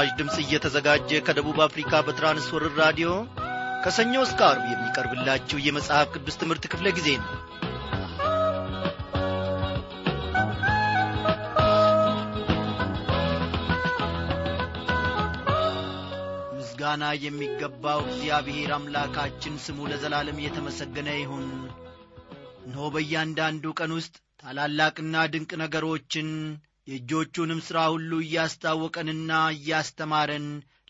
ይህ 0.00 0.06
ምስራች 0.06 0.18
ድምፅ 0.18 0.36
እየተዘጋጀ 0.42 1.10
ከደቡብ 1.26 1.58
አፍሪካ 1.64 1.92
በትራንስወርር 2.04 2.72
ራዲዮ 2.80 3.08
ከሰኞ 3.84 4.12
እስከ 4.24 4.40
አርብ 4.46 4.64
የሚቀርብላችሁ 4.68 5.58
የመጽሐፍ 5.62 6.06
ቅዱስ 6.14 6.36
ትምህርት 6.40 6.64
ክፍለ 6.72 6.86
ጊዜ 6.96 7.08
ነው። 7.16 7.28
ምስጋና 16.56 17.10
የሚገባው 17.24 18.00
እግዚአብሔር 18.08 18.72
አምላካችን 18.78 19.60
ስሙ 19.66 19.90
ለዘላለም 19.92 20.40
እየተመሰገነ 20.42 21.10
ይሁን። 21.18 21.46
እነሆ 22.64 22.88
በእያንዳንዱ 22.96 23.74
ቀን 23.80 23.94
ውስጥ 23.98 24.16
ታላላቅና 24.42 25.26
ድንቅ 25.34 25.52
ነገሮችን 25.64 26.30
የእጆቹንም 26.90 27.60
ሥራ 27.66 27.78
ሁሉ 27.92 28.12
እያስታወቀንና 28.24 29.32
እያስተማረን 29.56 30.46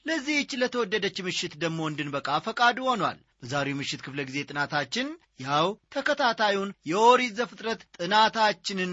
ለዚህች 0.07 0.51
ለተወደደች 0.61 1.17
ምሽት 1.27 1.55
ደግሞ 1.63 1.81
እንድንበቃ 1.89 2.39
ፈቃዱ 2.47 2.79
ሆኗል። 2.91 3.19
በዛሬው 3.43 3.77
ምሽት 3.79 4.01
ክፍለ 4.05 4.21
ጊዜ 4.29 4.39
ጥናታችን 4.49 5.09
ያው 5.41 5.67
ተከታታዩን 5.95 6.71
የኦሪት 6.91 7.33
ዘፍጥረት 7.39 7.83
ጥናታችንን 7.99 8.93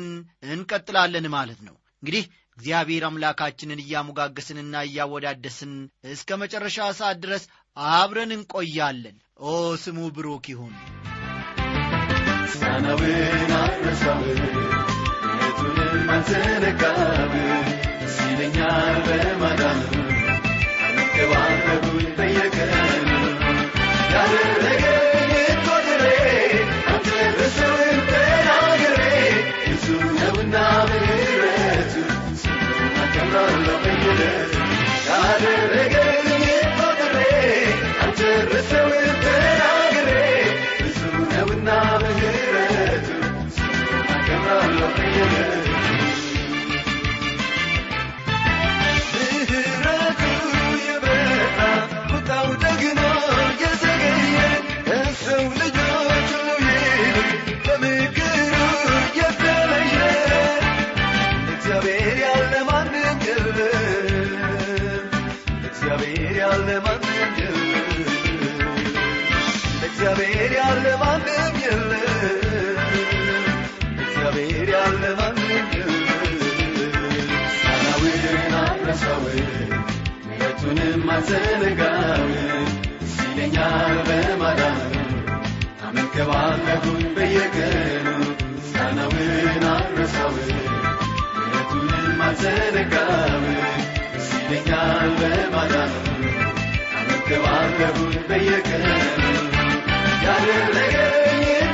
እንቀጥላለን 0.49 1.27
ማለት 1.35 1.59
ነው። 1.67 1.75
እንግዲህ 2.03 2.25
እግዚአብሔር 2.57 3.03
አምላካችንን 3.07 3.83
እያሞጋገስንና 3.83 4.75
እያወዳደስን 4.87 5.73
እስከ 6.11 6.37
መጨረሻ 6.43 6.87
ሰዓት 6.99 7.17
ድረስ 7.25 7.43
አብረን 7.77 8.31
እንቆያለን። 8.37 9.17
ኦ 9.43 9.51
ስሙ 9.83 10.07
ብሩክ 10.15 10.45
ይሁን። 10.53 10.75
ሳናውን 12.53 13.05
አረሳው 15.57 15.67
እውነቱንም 15.67 16.09
አንዘነጋም 16.13 17.33
ሲለኛል 18.15 18.97
በማዳኑ 19.07 19.81
አንከባከቡኝ 20.87 22.07
በየቀኑ 22.17 23.09
ያደረገኝ 24.13 25.33
ቆጥሬ 25.67 26.03
አንተ 26.87 27.07
በሰውን 27.37 27.99
ተናግሬ 28.11 29.01
አልዘነጋው 81.29 82.21
ሲለኛል 83.13 83.95
በማዳኑ 84.07 84.77
አመንከባለሁኝ 85.87 87.01
በየቀኑ 87.15 88.05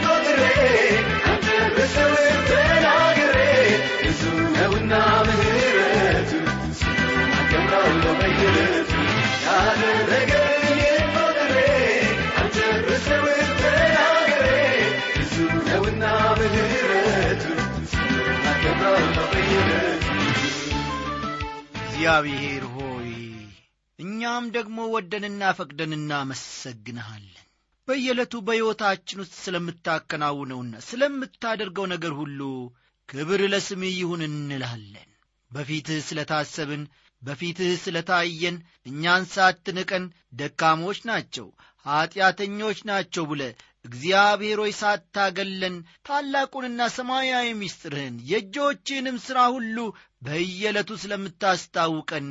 ቆጥሬ 0.06 0.42
እግዚአብሔር 22.04 22.64
ሆይ 22.72 23.12
እኛም 24.00 24.46
ደግሞ 24.56 24.78
ወደንና 24.94 25.52
ፈቅደን 25.58 25.92
እናመሰግንሃለን። 25.98 27.46
በየዕለቱ 27.88 28.34
በሕይወታችን 28.48 29.22
ውስጥ 29.24 29.36
ስለምታከናውነውና 29.44 30.82
ስለምታደርገው 30.88 31.86
ነገር 31.94 32.14
ሁሉ 32.20 32.40
ክብር 33.10 33.42
ለስምህ 33.54 33.94
ይሁን 34.00 34.24
እንላለን። 34.28 35.10
በፊትህ 35.52 36.02
ስለ 36.10 36.20
ታሰብን 36.32 36.84
በፊትህ 37.22 37.72
ስለ 37.84 37.98
ታየን 38.10 38.58
እኛን 38.86 39.26
ሳትንቀን 39.34 40.06
ደካሞች 40.34 41.00
ናቸው 41.10 41.48
ኀጢአተኞች 41.86 42.82
ናቸው 42.90 43.24
ብለ 43.32 43.44
እግዚአብሔር 43.86 44.60
ሳታገለን 44.78 45.76
ታላቁንና 46.06 46.82
ሰማያዊ 46.94 47.48
ምስጢርህን 47.58 48.18
የእጆችህንም 48.30 49.18
ሥራ 49.26 49.40
ሁሉ 49.56 49.78
በየዕለቱ 50.24 50.90
ስለምታስታውቀን 51.04 52.28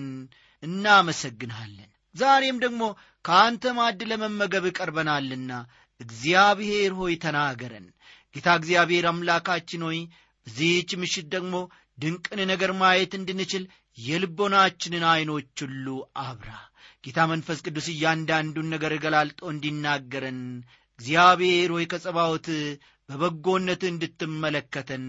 እናመሰግንሃለን። 0.63 1.91
ዛሬም 2.15 2.57
ደግሞ 2.65 2.83
ከአንተ 3.25 3.65
ማዕድ 3.77 4.01
ለመመገብ 4.11 4.65
ቀርበናልና 4.79 5.53
እግዚአብሔር 6.01 6.93
ሆይ 6.99 7.15
ተናገረን። 7.25 7.87
ጌታ 8.35 8.49
እግዚአብሔር 8.59 9.07
አምላካችን 9.11 9.85
ሆይ 9.89 9.99
በዚህች 10.47 10.91
ምሽት 11.03 11.27
ደግሞ 11.35 11.55
ድንቅን 11.99 12.41
ነገር 12.51 12.71
ማየት 12.81 13.13
እንድንችል 13.19 13.65
የልቦናችንን 13.99 15.05
ዐይኖች 15.11 15.57
ሁሉ 15.65 15.87
አብራ። 16.23 16.51
ጌታ 17.05 17.21
መንፈስ 17.33 17.59
ቅዱስ 17.67 17.87
እያንዳንዱን 17.93 18.69
ነገር 18.75 18.93
ገላልጦ 19.05 19.41
እንዲናገረን 19.53 20.41
እግዚአብሔር 20.99 21.71
ሆይ 21.75 21.85
ከጸባዖት 21.93 22.49
በበጎነት 23.09 23.83
እንድትመለከተን 23.89 25.07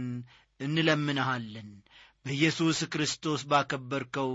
እንለምንሃለን 0.60 1.70
በኢየሱስ 2.26 2.78
ክርስቶስ 2.92 3.42
ባከበርከው 3.50 4.32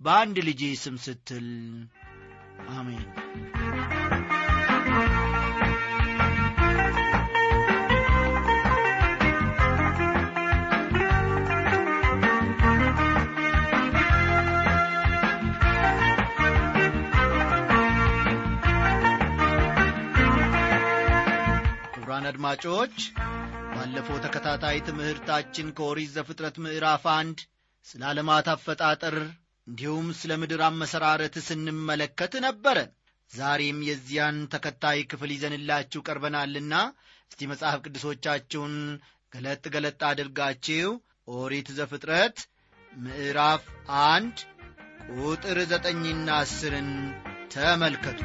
በአንድ 0.00 0.36
ልጅ 0.46 0.60
ስም 0.82 0.96
ስትል 1.04 1.48
አሜን። 2.70 3.04
ክቡራን 21.92 22.26
አድማጮች 22.30 22.96
ባለፈው 23.90 24.16
ተከታታይ 24.24 24.78
ትምህርታችን 24.86 25.68
ከኦሪት 25.76 26.10
ዘፍጥረት 26.16 26.56
ምዕራፍ 26.64 27.04
አንድ 27.12 27.38
ስለ 27.86 28.00
ዓለማት 28.08 28.46
አፈጣጠር 28.52 29.14
እንዲሁም 29.66 30.08
ስለ 30.18 30.32
ምድር 30.42 30.62
አመሰራረት 30.66 31.36
ስንመለከት 31.46 32.34
ነበረ። 32.46 32.78
ዛሬም 33.30 33.78
የዚያን 33.88 34.38
ተከታይ 34.54 35.00
ክፍል 35.12 35.30
ይዘንላችሁ 35.34 36.02
ቀርበናልና 36.06 36.74
እስቲ 37.30 37.48
መጽሐፍ 37.52 37.78
ቅዱሶቻችሁን 37.84 38.74
ገለጥ 39.32 39.64
ገለጥ 39.76 40.00
አድርጋችሁ 40.10 40.90
ኦሪት 41.36 41.70
ዘፍጥረት 41.78 42.38
ምዕራፍ 42.92 43.64
አንድ 44.08 44.36
ቁጥር 45.18 45.60
ዘጠኝና 45.72 46.28
አስርን 46.42 46.92
ተመልከቱ 47.54 48.20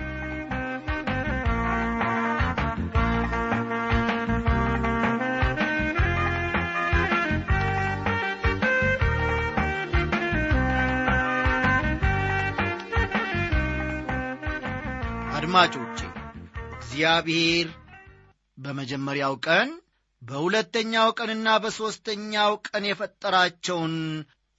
አድማጮቼ 15.55 16.00
እግዚአብሔር 16.75 17.67
በመጀመሪያው 18.57 19.33
ቀን 19.45 19.69
በሁለተኛው 20.21 21.09
ቀንና 21.19 21.50
በሦስተኛው 21.63 22.53
ቀን 22.67 22.83
የፈጠራቸውን 22.88 23.94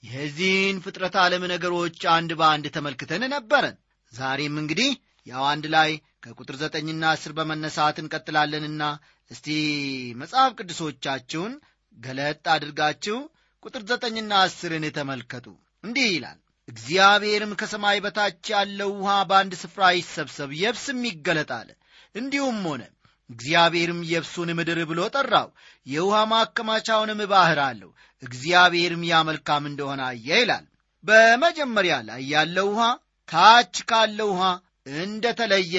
የዚህን 0.03 0.77
ፍጥረት 0.85 1.17
ዓለም 1.23 1.47
ነገሮች 1.53 1.99
አንድ 2.15 2.33
በአንድ 2.41 2.69
ተመልክተን 2.77 3.25
ነበረን። 3.35 3.77
ዛሬም 4.13 4.55
እንግዲህ 4.63 4.93
ያው 5.27 5.43
አንድ 5.51 5.67
ላይ 5.75 5.91
ከቁጥር 6.25 6.59
ዘጠኝና 6.63 7.05
አስር 7.13 7.35
በመነሳት 7.39 7.99
እንቀጥላለንና 8.03 8.83
እስቲ 9.31 9.49
መጽሐፍ 10.15 10.55
ቅዱሶቻችሁን 10.59 11.55
ገለጥ 11.99 12.45
አድርጋችሁ 12.55 13.19
ቁጥር 13.63 13.85
ዘጠኝና 13.91 14.35
አስርን 14.45 14.87
ተመልከቱ። 14.97 15.47
እንዲህ 15.85 16.09
ይላል 16.13 16.39
እግዚአብሔርም 16.69 17.53
ከሰማይ 17.61 17.99
በታች 18.05 18.45
ያለው 18.53 18.91
ውሃ 18.97 19.15
በአንድ 19.31 19.55
ስፍራ 19.63 19.83
ይሰብሰብ 19.97 20.51
የብስም 20.61 21.01
ይገለጥ 21.09 21.51
እንዲሁም 22.15 22.61
ሆነ። 22.69 22.83
እግዚአብሔርም 23.31 24.01
የብሱን 24.09 24.51
ምድር 24.59 24.79
ብሎ 24.91 25.01
ጠራው 25.15 25.49
የውሃ 25.87 26.17
ማከማቻውንም 26.33 27.21
ባሕር 27.31 27.61
አለው። 27.67 27.91
እግዚአብሔርም 28.23 29.03
ያ 29.11 29.21
መልካም 29.29 29.65
እንደሆነ 29.71 30.01
አየ 30.11 30.29
ይላል። 30.41 30.65
በመጀመሪያ 31.05 31.95
ላይ 32.09 32.21
ያለው 32.33 32.69
ውሃ 32.73 32.85
ታች 33.29 33.77
ካለው 33.91 34.29
ውሃ 34.35 34.45
እንደ 35.01 35.25
ተለየ 35.39 35.77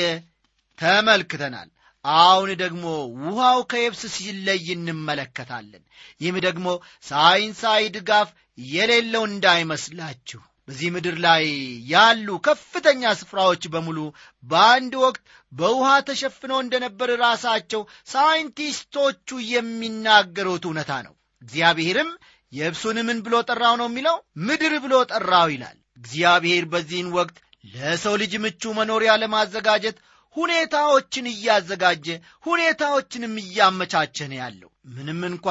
ተመልክተናል። 0.78 1.70
አሁን 2.06 2.50
ደግሞ 2.56 2.84
ውሃው 3.22 3.60
ከየብስ 3.72 4.02
ሲለይ 4.16 4.66
እንመለከታለን። 4.76 5.84
ይህም 6.22 6.38
ደግሞ 6.48 6.68
ሳይንሳዊ 7.04 7.84
ድጋፍ 7.96 8.30
የሌለው 8.68 9.24
እንዳይመስላችሁ 9.30 10.42
በዚህ 10.68 10.90
ምድር 10.94 11.16
ላይ 11.24 11.44
ያሉ 11.90 12.28
ከፍተኛ 12.46 13.12
ስፍራዎች 13.20 13.64
በሙሉ 13.74 14.00
በአንድ 14.44 14.94
ወቅት 15.04 15.22
በውሃ 15.52 15.90
ተሸፍነው 16.08 16.60
እንደነበር 16.62 17.10
ራሳቸው 17.22 17.82
ሳይንቲስቶቹ 18.14 19.38
የሚናገሩት 19.52 20.64
እውነታ 20.68 20.92
ነው። 21.08 21.14
እግዚአብሔርም 21.42 22.10
የብሱን 22.52 22.98
ምን 23.08 23.20
ብሎ 23.26 23.36
ጠራው 23.50 23.76
ነው 23.80 23.88
የሚለው? 23.90 24.16
ምድር 24.46 24.74
ብሎ 24.84 24.96
ጠራው 25.12 25.48
ይላል። 25.54 25.78
እግዚአብሔር 26.00 26.66
በዚህን 26.72 27.10
ወቅት 27.18 27.38
ለሰው 27.74 28.16
ልጅ 28.22 28.34
ምቹ 28.44 28.74
መኖሪያ 28.78 29.12
ለማዘጋጀት 29.22 29.98
ሁኔታዎችን 30.36 31.26
እያዘጋጀ 31.32 32.08
ሁኔታዎችንም 32.46 33.36
እያመቻቸን 33.44 34.34
ያለው። 34.40 34.70
ምንም 34.96 35.22
እንኳ 35.30 35.46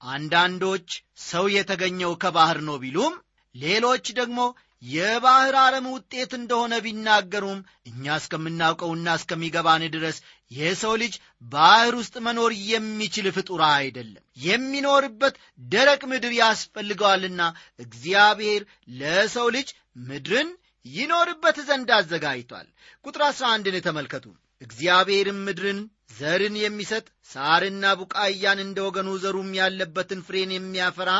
አንዳንዶች 0.00 0.88
ሰው 1.24 1.44
የተገኘው 1.54 2.12
ከባህር 2.22 2.58
ነው 2.68 2.76
ቢሉም 2.82 3.14
ሌሎች 3.54 4.06
ደግሞ 4.18 4.40
የባህር 4.82 5.54
አረም 5.62 5.86
ውጤት 5.94 6.30
እንደሆነ 6.36 6.74
ቢናገሩም 6.84 7.58
እኛ 7.86 8.14
እስከምናውቀውና 8.16 9.08
እስከሚገባን 9.18 9.82
ድረስ 9.94 10.18
የሰው 10.50 10.94
ልጅ 11.02 11.14
ባህር 11.44 11.94
ውስጥ 11.98 12.14
መኖር 12.26 12.52
የሚችል 12.68 13.26
ፍጡር 13.36 13.62
አይደለም። 13.70 14.24
የሚኖርበት 14.44 15.34
ደረቅ 15.68 16.00
ምድር 16.12 16.32
ያስፈልገዋልና 16.38 17.42
እግዚአብሔር 17.84 18.62
ለሰው 19.00 19.48
ልጅ 19.56 19.68
ምድርን 20.08 20.50
ይኖርበት 20.86 21.56
ዘንድ 21.68 21.88
አዘጋጅቷል። 21.96 22.68
ቁጥር 23.04 23.22
አሥራ 23.26 23.46
አንድን 23.54 23.76
ተመልከቱ። 23.86 24.26
እግዚአብሔርም 24.62 25.38
ምድርን 25.44 25.78
ዘርን 26.18 26.56
የሚሰጥ 26.60 27.04
ሳርና 27.30 27.84
ቡቃያን 28.00 28.58
እንደ 28.64 28.78
ወገኑ 28.86 29.08
ዘሩም 29.22 29.50
ያለበትን 29.58 30.20
ፍሬን 30.26 30.50
የሚያፈራ 30.54 31.10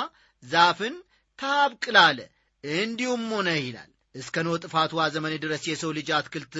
ዛፍን 0.43 0.95
ታብቅል 1.41 1.97
አለ 2.03 2.19
እንዲሁም 2.65 3.25
ሆነ 3.35 3.51
ይላል። 3.61 3.91
እስከ 4.15 4.37
ኖህ 4.47 4.51
ጥፋት 4.63 4.86
ውሃ 4.86 5.01
ዘመን 5.15 5.35
ድረስ 5.45 5.63
የሰው 5.71 5.91
ልጅ 5.99 6.09
አትክልት 6.17 6.55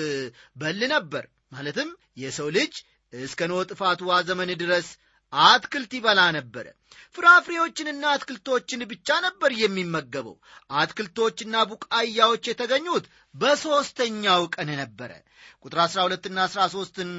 በል 0.57 0.81
ነበር። 0.95 1.25
ማለትም 1.53 1.89
የሰው 2.17 2.49
ልጅ 2.57 2.75
እስከ 3.13 3.49
ኖህ 3.51 3.55
ጥፋት 3.71 4.00
ውሃ 4.00 4.19
ዘመን 4.29 4.51
ድረስ 4.61 4.89
አትክልት 5.33 5.93
ይበላ 5.97 6.21
ነበረ። 6.37 6.67
ፍራፍሬዎችንና 7.17 8.05
አትክልቶችን 8.13 8.81
ብቻ 8.91 9.19
ነበር 9.27 9.51
የሚመገበው። 9.61 10.37
አትክልቶችና 10.73 11.55
ቡቃያዎች 11.71 12.45
የተገኙት 12.51 13.05
በሦስተኛው 13.35 14.43
ቀን 14.55 14.71
ነበረ። 14.83 15.11
ቁጥር 15.65 15.81
12ና 15.87 16.39
13ን 16.55 17.13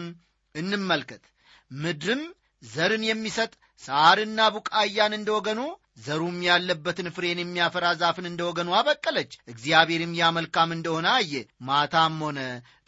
እንመልከት። 0.56 1.24
ምድርም 1.72 2.24
ዘርን 2.64 3.04
የሚሰጥ 3.10 3.52
ሳርና 3.84 4.40
ቡቃያን 4.56 5.16
እንደ 5.18 5.30
ወገኑ 5.38 5.60
ዘሩም 5.98 6.38
ያለበትን 6.46 7.08
ፍሬን 7.16 7.40
የሚያፈራ 7.42 7.86
ዛፍን 8.00 8.28
እንደ 8.30 8.42
ወገኑ 8.48 8.70
አበቀለች። 8.78 9.32
እግዚአብሔርም 9.48 10.14
ያ 10.20 10.30
መልካም 10.38 10.70
እንደሆነ 10.76 11.08
አየ። 11.16 11.34
ማታም 11.68 12.18
ሆነ 12.26 12.40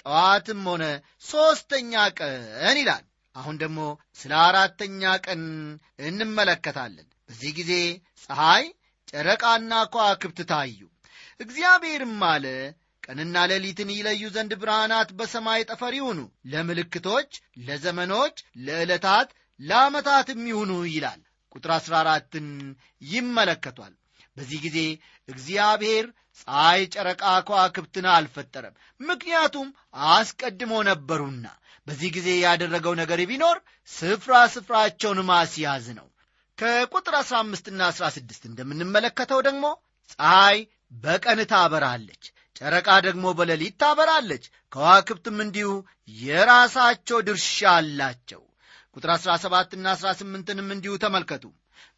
ጠዋትም 0.02 0.62
ሆነ 0.70 0.84
ሦስተኛ 1.28 1.94
ቀን 2.20 2.42
ይላል። 2.80 3.04
አሁን 3.36 3.56
ደግሞ 3.62 3.80
ስለ 4.20 4.32
አራተኛ 4.44 5.14
ቀን 5.26 5.44
እንመለከታለን። 6.08 7.08
በዚህ 7.26 7.52
ጊዜ 7.60 7.72
ፀሐይ 8.24 8.66
ጨረቃና 9.12 9.74
ከዋክብት 9.94 10.40
ታዩ። 10.52 10.80
እግዚአብሔርም 11.40 12.18
አለ 12.30 12.46
ቀንና 13.04 13.38
ሌሊትን 13.52 13.90
ይለዩ 13.94 14.24
ዘንድ 14.36 14.52
ብርሃናት 14.62 15.10
በሰማይ 15.18 15.62
ጠፈር 15.70 15.94
ይሁኑ። 15.98 16.20
ለምልክቶች 16.52 17.32
ለዘመኖች 17.68 18.36
ለዕለታት 18.66 19.30
ለዓመታትም 19.60 20.42
ይሁኑ 20.52 20.72
ይላል 20.90 21.22
ቁጥር 21.56 21.72
አሥራ 21.76 21.94
አራትን 22.02 22.48
ይመለከቷል። 23.08 23.94
በዚህ 24.38 24.60
ጊዜ 24.66 24.80
እግዚአብሔር 25.28 26.06
ፀሐይ 26.40 26.82
ጨረቃ 26.94 27.24
ከዋክብትን 27.48 28.06
አልፈጠረም። 28.14 28.78
ምክንያቱም 29.00 29.68
አስቀድሞ 30.12 30.74
ነበሩና 30.90 31.46
በዚህ 31.88 32.10
ጊዜ 32.16 32.30
ያደረገው 32.44 32.94
ነገር 33.02 33.20
ቢኖር 33.30 33.58
ስፍራ 33.92 34.34
ስፍራቸውን 34.54 35.20
ማስያዝ 35.30 35.88
ነው። 36.00 36.08
ከቁጥር 36.58 37.16
15ና 37.24 37.82
16 37.94 38.48
እንደምንመለከተው 38.50 39.40
ደግሞ 39.48 39.66
ፀሐይ 40.12 40.58
በቀን 41.04 41.40
ታበራለች 41.52 42.24
ጨረቃ 42.60 42.90
ደግሞ 43.06 43.26
በሌሊት 43.38 43.76
ታበራለች። 43.82 44.44
ከዋክብትም 44.72 45.38
እንዲሁ 45.46 45.70
የራሳቸው 46.20 47.20
ድርሻ 47.28 47.48
አላቸው 47.74 48.42
ቁጥር 48.96 49.12
17ና 49.18 49.86
18ንም 50.00 50.68
እንዲሁ 50.76 50.94
ተመልከቱ። 51.04 51.46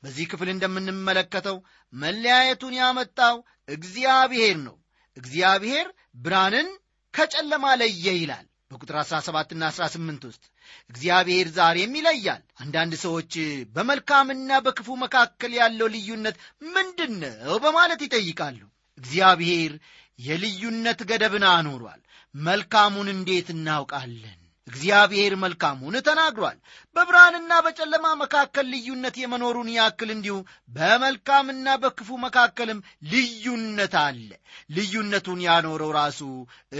በዚህ 0.03 0.25
ክፍል 0.31 0.49
እንደምንመለከተው 0.51 1.57
መለያየቱን 1.93 2.73
ያመጣው 2.79 3.35
እግዚአብሔር 3.67 4.57
ነው። 4.65 4.75
እግዚአብሔር 5.17 5.87
ብርሃንን 6.17 6.69
ከጨለማ 7.13 7.65
ለየ 7.81 8.05
ይላል። 8.17 8.45
በቁጥር 8.71 8.95
17ና 9.03 9.63
18 9.71 10.23
ውስጥ 10.29 10.43
እግዚአብሔር 10.89 11.47
ዛሬም 11.57 11.93
ይለያል። 11.99 12.41
አንዳንድ 12.63 12.93
ሰዎች 13.03 13.33
በመልካምና 13.75 14.59
በክፉ 14.65 14.97
መካከል 15.03 15.51
ያለው 15.59 15.89
ልዩነት 15.95 16.37
ምንድን 16.75 17.13
ነው 17.23 17.59
በማለት 17.65 18.01
ይጠይቃሉ። 18.05 18.61
እግዚአብሔር 18.97 19.71
የልዩነት 20.19 20.99
ገደብን 21.09 21.45
አኖሯል 21.51 22.01
መልካሙን 22.35 23.07
እንዴት 23.13 23.47
እናውቃለን 23.53 24.39
እግዚአብሔር 24.67 25.33
መልካሙን 25.41 25.95
ተናግሯል። 26.07 26.57
በብርሃንና 26.95 27.51
በጨለማ 27.65 28.05
መካከል 28.21 28.65
ልዩነት 28.73 29.15
የመኖሩን 29.21 29.69
ያክል 29.75 30.09
እንዲሁ 30.13 30.35
በመልካምና 30.71 31.75
በክፉ 31.83 32.17
መካከልም 32.23 32.79
ልዩነት 33.11 33.95
አለ። 34.03 34.29
ልዩነቱን 34.77 35.41
ያኖረው 35.47 35.91
ራሱ 35.97 36.21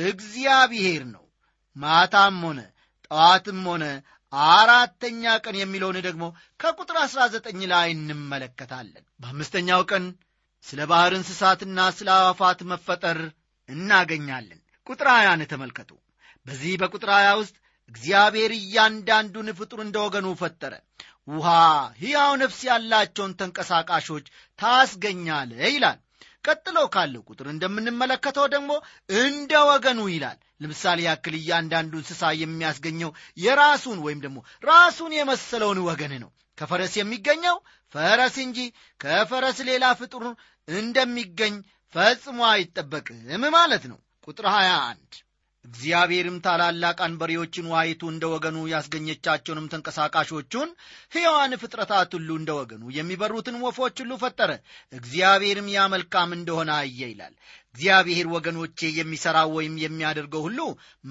እግዚአብሔር 0.06 1.04
ነው። 1.14 1.26
ማታም 1.76 2.40
ሆነ 2.46 2.60
ጠዋትም 3.12 3.62
ሆነ 3.70 3.86
አራተኛ 4.54 5.24
ቀን 5.44 5.56
የሚለውን 5.60 5.98
ደግሞ 6.06 6.24
ከቁጥር 6.60 6.98
አሥራ 7.04 7.22
ዘጠኝ 7.34 7.60
ላይ 7.72 7.90
እንመለከታለን። 7.96 9.06
በአምስተኛው 9.20 9.84
ቀን 9.92 10.06
ስለ 10.66 10.82
ባሕር 10.90 11.14
እንስሳትና 11.18 11.80
ስለ 11.98 12.10
አዋፋት 12.16 12.60
መፈጠር 12.72 13.20
እናገኛለን። 13.70 14.60
ቁጥር 14.88 15.08
ሀያን 15.14 15.44
ተመልከቱ። 15.52 15.92
በዚህ 16.46 16.74
በቁጥር 16.82 17.10
ሀያ 17.16 17.30
ውስጥ 17.40 17.56
እግዚአብሔር 17.92 18.52
እያንዳንዱን 18.58 19.50
ፍጡር 19.58 19.80
እንደ 19.84 19.98
ወገኑ 20.06 20.28
ፈጠረ። 20.40 20.74
ውሃ 21.28 21.48
ሕያው 22.00 22.32
ነፍስ 22.42 22.60
ያላቸውን 22.68 23.32
ተንቀሳቃሾች 23.40 24.26
ታስገኛለ 24.60 25.52
ይላል። 25.68 26.00
ቀጥሎ 26.46 26.78
ካለው 26.94 27.22
ቁጥር 27.30 27.48
እንደምንመለከተው 27.52 28.46
ደግሞ 28.54 28.72
እንደ 29.20 29.52
ወገኑ 29.70 30.00
ይላል። 30.12 30.38
ለምሳሌ 30.62 31.00
ያክል 31.08 31.36
እያንዳንዱ 31.40 31.94
እንስሳ 32.02 32.24
የሚያስገኘው 32.42 33.12
የራሱን 33.38 34.00
ወይም 34.06 34.20
ደግሞ 34.26 34.38
ራሱን 34.64 35.14
የመሰለውን 35.18 35.80
ወገን 35.88 36.14
ነው። 36.24 36.30
ከፈረስ 36.58 36.94
የሚገኘው 37.00 37.58
ፈረስ 37.96 38.36
እንጂ 38.46 38.60
ከፈረስ 39.00 39.58
ሌላ 39.70 39.86
ፍጡር 40.00 40.24
እንደሚገኝ 40.68 41.56
ፈጽሞ 41.96 42.40
አይጠበቅም 42.52 43.20
ማለት 43.56 43.84
ነው። 43.92 43.98
ቁጥር 44.28 44.46
21 44.54 45.25
እግዚአብሔርም 45.66 46.38
ታላላቅ 46.46 46.98
አንበሬዎችን 47.06 47.70
ውሃይቱ 47.70 48.02
እንደ 48.12 48.26
ወገኑ 48.34 48.58
ያስገኘቻቸውንም 48.72 49.70
ተንቀሳቃሾቹን 49.72 50.70
ሕያዋን 51.12 51.54
ፍጥረታት 51.62 52.12
ሁሉ 52.18 52.30
እንደ 52.40 52.52
ወገኑ 52.60 52.84
የሚበሩትን 52.98 53.58
ወፎች 53.64 53.96
ሁሉ 54.04 54.14
ፈጠረ። 54.24 54.52
እግዚአብሔርም 54.94 55.70
ያ 55.74 55.86
መልካም 55.94 56.36
እንደሆነ 56.38 56.72
አየ 56.80 57.00
ይላል። 57.12 57.34
እግዚአብሔር 57.70 58.28
ወገኖቼ 58.34 58.90
የሚሠራው 58.98 59.50
ወይም 59.58 59.76
የሚያደርገው 59.82 60.44
ሁሉ 60.48 60.60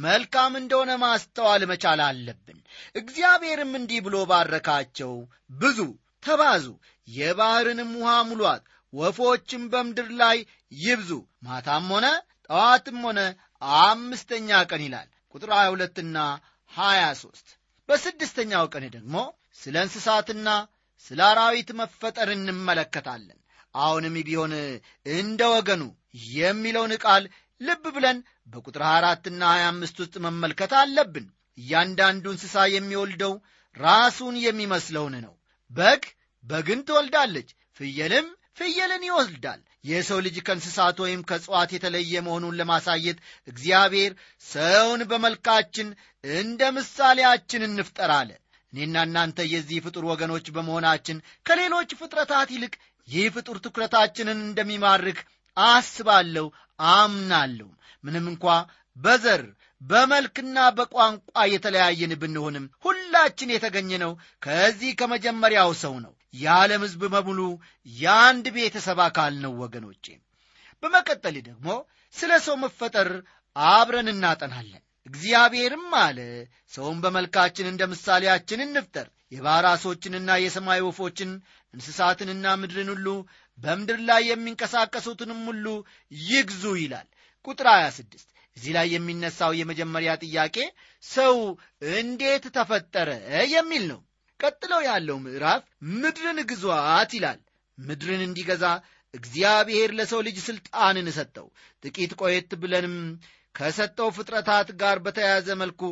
መልካም 0.02 0.52
እንደሆነ 0.61 0.92
ማስተዋል 1.02 1.64
መቻል 1.70 2.02
አለብን። 2.06 2.61
እግዚአብሔርም 3.00 3.73
እንዲህ 3.80 4.00
ብሎ 4.06 4.18
ባረካቸው። 4.30 5.12
ብዙ 5.61 5.80
ተባዙ 6.23 6.66
የባሕርንም 7.08 7.90
ውሃ 7.99 8.12
ሙሏት 8.28 8.62
ወፎችም 8.92 9.62
በምድር 9.73 10.08
ላይ 10.20 10.37
ይብዙ። 10.78 11.11
ማታም 11.44 11.88
ሆነ 11.94 12.06
ጠዋትም 12.49 12.99
ሆነ 13.04 13.20
አምስተኛ 13.80 14.50
ቀን 14.70 14.82
ይላል። 14.87 15.08
ቁጥር 15.34 15.50
22ና 15.56 16.18
23 16.73 17.54
በስድስተኛው 17.88 18.64
ቀን 18.75 18.84
ደግሞ 18.96 19.16
ስለ 19.61 19.75
እንስሳትና 19.87 20.49
ስለ 21.06 21.20
አራዊት 21.30 21.70
መፈጠር 21.80 22.28
እንመለከታለን። 22.34 23.38
አሁንም 23.75 24.16
ቢሆን 24.26 24.52
እንደ 25.14 25.42
ወገኑ 25.54 25.82
የሚለውን 26.34 26.92
ቃል 27.04 27.25
ልብ 27.61 27.84
ብለን 27.96 28.18
በቁጥር 28.52 28.82
24ና 28.88 29.42
25 29.56 30.02
ውስጥ 30.02 30.14
መመልከት 30.26 30.73
አለብን። 30.80 31.26
እያንዳንዱ 31.58 32.25
እንስሳ 32.32 32.64
የሚወልደው 32.75 33.34
ራሱን 33.76 34.34
የሚመስለውን 34.44 35.14
ነው። 35.26 35.34
በግ 35.70 36.02
በግን 36.44 36.80
ትወልዳለች 36.88 37.49
ፍየልም 37.80 38.26
ፍየልን 38.58 39.04
ይወልዳል 39.08 39.61
የሰው 39.84 40.18
ልጅ 40.26 40.36
ከእንስሳት 40.46 40.98
ወይም 41.04 41.20
ከእጽዋት 41.28 41.70
የተለየ 41.74 42.22
መሆኑን 42.26 42.56
ለማሳየት 42.60 43.18
እግዚአብሔር 43.48 44.12
ሰውን 44.44 45.02
በመልካችን 45.10 45.88
እንደ 46.24 46.70
ምሳሌያችን 46.76 47.66
እንፍጠር 47.68 48.12
አለ። 48.18 48.30
እኔና 48.72 48.96
እናንተ 49.06 49.38
የዚህ 49.50 49.82
ፍጡር 49.84 50.04
ወገኖች 50.10 50.46
በመሆናችን 50.54 51.18
ከሌሎች 51.46 51.90
ፍጥረታት 52.00 52.48
ይልቅ 52.54 52.74
ይህ 53.08 53.26
ፍጡር 53.34 53.56
ትኩረታችንን 53.64 54.38
እንደሚማርክ 54.40 55.18
አስባለሁ 55.56 56.46
አምናለሁ። 56.94 57.68
ምንም 58.04 58.26
እንኳ 58.32 58.46
በዘር 58.96 59.42
በመልክና 59.80 60.58
በቋንቋ 60.76 61.38
የተለያየን 61.52 62.12
ብንሆንም 62.20 62.70
ሁላችን 62.84 63.52
የተገኘነው 63.54 64.12
ከዚህ 64.42 64.92
ከመጀመሪያው 65.00 65.70
ሰው 65.82 65.94
ነው 66.04 66.13
የዓለም 66.34 66.82
ሕዝብ 66.84 67.02
በሙሉ 67.12 67.40
የአንድ 67.96 68.46
ቤተሰብ 68.56 68.98
አካል 69.06 69.34
ነው 69.44 69.52
ወገኖቼ። 69.62 70.06
በመቀጠል 70.82 71.36
ደግሞ 71.48 71.68
ስለ 72.14 72.32
ሰው 72.46 72.56
መፈጠር 72.62 73.10
አብረን 73.56 74.08
እናጠናለን። 74.12 74.80
እግዚአብሔርም 75.06 75.88
አለ 76.02 76.18
ሰውን 76.72 76.98
በመልካችን 77.04 77.66
እንደ 77.70 77.82
ምሳሌያችን 77.92 78.64
እንፍጠር። 78.66 79.06
የባሕር 79.32 79.66
ዓሦችንና 79.70 80.30
የሰማይ 80.40 80.80
ወፎችን 80.86 81.30
እንስሳትንና 81.74 82.46
ምድርን 82.60 82.90
ሁሉ 82.92 83.08
በምድር 83.58 83.98
ላይ 84.08 84.22
የሚንቀሳቀሱትንም 84.28 85.40
ሁሉ 85.48 85.66
ይግዙ 86.26 86.64
ይላል። 86.80 87.06
ቁጥር 87.44 87.68
26 87.72 88.24
እዚህ 88.56 88.72
ላይ 88.76 88.86
የሚነሳው 88.92 89.52
የመጀመሪያ 89.58 90.10
ጥያቄ 90.24 90.56
ሰው 91.04 91.36
እንዴት 91.94 92.44
ተፈጠረ 92.56 93.08
የሚል 93.54 93.84
ነው 93.92 94.00
ቀጥለው 94.40 94.80
ያለው 94.86 95.16
ምዕራፍ 95.24 95.62
ምድርን 95.94 96.38
ግዟት 96.50 97.12
ይላል። 97.16 97.40
ምድርን 97.78 98.22
እንዲገዛ 98.26 98.64
እግዚአብሔር 99.14 99.90
ለሰው 99.98 100.20
ልጅ 100.26 100.36
ሥልጣንን 100.46 101.08
ሰጠው። 101.16 101.46
ጥቂት 101.82 102.12
ቆየት 102.20 102.52
ብለንም 102.62 102.96
ከሰጠው 103.54 104.08
ፍጥረታት 104.16 104.68
ጋር 104.80 104.96
በተያያዘ 105.04 105.48
መልኩ 105.60 105.82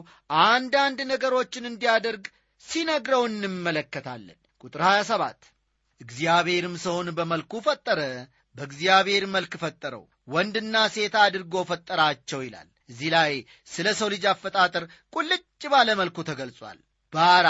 አንዳንድ 0.47 0.99
ነገሮችን 1.13 1.69
እንዲያደርግ 1.71 2.25
ሲነግረው 2.63 3.23
እንመለከታለን። 3.29 4.39
ቁጥር 4.65 4.83
27 4.89 5.49
እግዚአብሔርም 6.01 6.75
ሰውን 6.85 7.09
በመልኩ 7.19 7.61
ፈጠረ 7.67 8.01
በእግዚአብሔር 8.57 9.25
መልክ 9.35 9.53
ፈጠረው 9.63 10.03
ወንድና 10.29 10.77
ሴት 10.95 11.15
አድርጎ 11.23 11.55
ፈጠራቸው 11.71 12.41
ይላል። 12.47 12.69
እዚህ 12.91 13.11
ላይ 13.15 13.33
ስለ 13.73 13.89
ሰው 14.01 14.09
ልጅ 14.15 14.25
አፈጣጠር 14.33 14.85
ቁልጭ 15.13 15.43
ባለ 15.73 15.89
መልኩ 16.01 16.17
ተገልጿል። 16.29 16.79
ባራ 17.13 17.49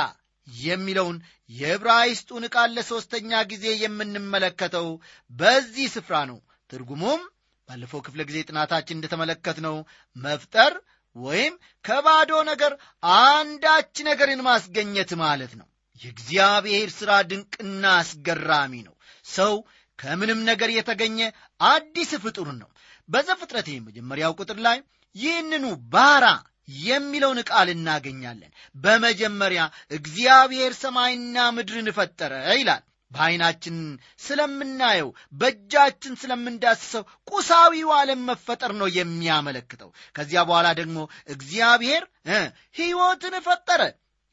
የሚለውን 0.60 1.16
የዕብራይስጡን 1.50 2.44
ቃል 2.54 2.70
ለሦስተኛ 2.76 3.40
ጊዜ 3.52 3.66
የምንመለከተው 3.82 4.88
በዚህ 5.30 5.86
ስፍራ 5.94 6.16
ነው። 6.30 6.38
ትርጉሙም 6.70 7.22
ባለፈው 7.68 8.00
ክፍለ 8.06 8.20
ጊዜ 8.28 8.38
ጥናታችን 8.48 8.96
እንደተመለከትነው 8.98 9.76
መፍጠር 10.16 10.72
ወይም 11.16 11.54
ከባዶ 11.84 12.32
ነገር 12.48 12.72
አንዳች 13.18 13.94
ነገርን 14.08 14.40
ማስገኘት 14.46 15.10
ማለት 15.22 15.52
ነው። 15.60 15.66
የእግዚአብሔር 16.00 16.88
ሥራ 16.98 17.12
ድንቅና 17.30 17.84
አስገራሚ 17.98 18.74
ነው። 18.86 18.94
ሰው 19.26 19.52
ከምንም 19.98 20.40
ነገር 20.48 20.70
የተገኘ 20.72 21.18
አዲስ 21.66 22.10
ፍጡር 22.22 22.48
ነው። 22.62 22.68
በዘፍጥረት 23.08 23.66
የመጀመሪያው 23.70 24.32
ቁጥር 24.40 24.58
ላይ 24.66 24.78
ይህንኑ 25.16 25.64
ባራ 25.92 26.26
የሚለውን 26.68 27.40
ቃል 27.48 27.68
እናገኛለን። 27.72 28.52
በመጀመሪያ 28.76 29.62
እግዚአብሔር 29.96 30.72
ሰማይና 30.80 31.36
ምድርን 31.56 31.90
ፈጠረ 31.96 32.32
ይላል። 32.54 32.82
በዐይናችን 33.10 33.76
ስለምናየው 34.26 35.08
በእጃችን 35.40 36.14
ስለምንዳስሰው 36.20 37.02
ቁሳዊው 37.28 37.90
ዓለም 37.96 38.20
መፈጠር 38.28 38.72
ነው 38.78 38.88
የሚያመለክተው። 38.94 39.88
ከዚያ 40.16 40.42
በኋላ 40.48 40.68
ደግሞ 40.78 40.98
እግዚአብሔር 41.34 42.04
ሕይወትን 42.78 43.36
ፈጠረ። 43.46 43.82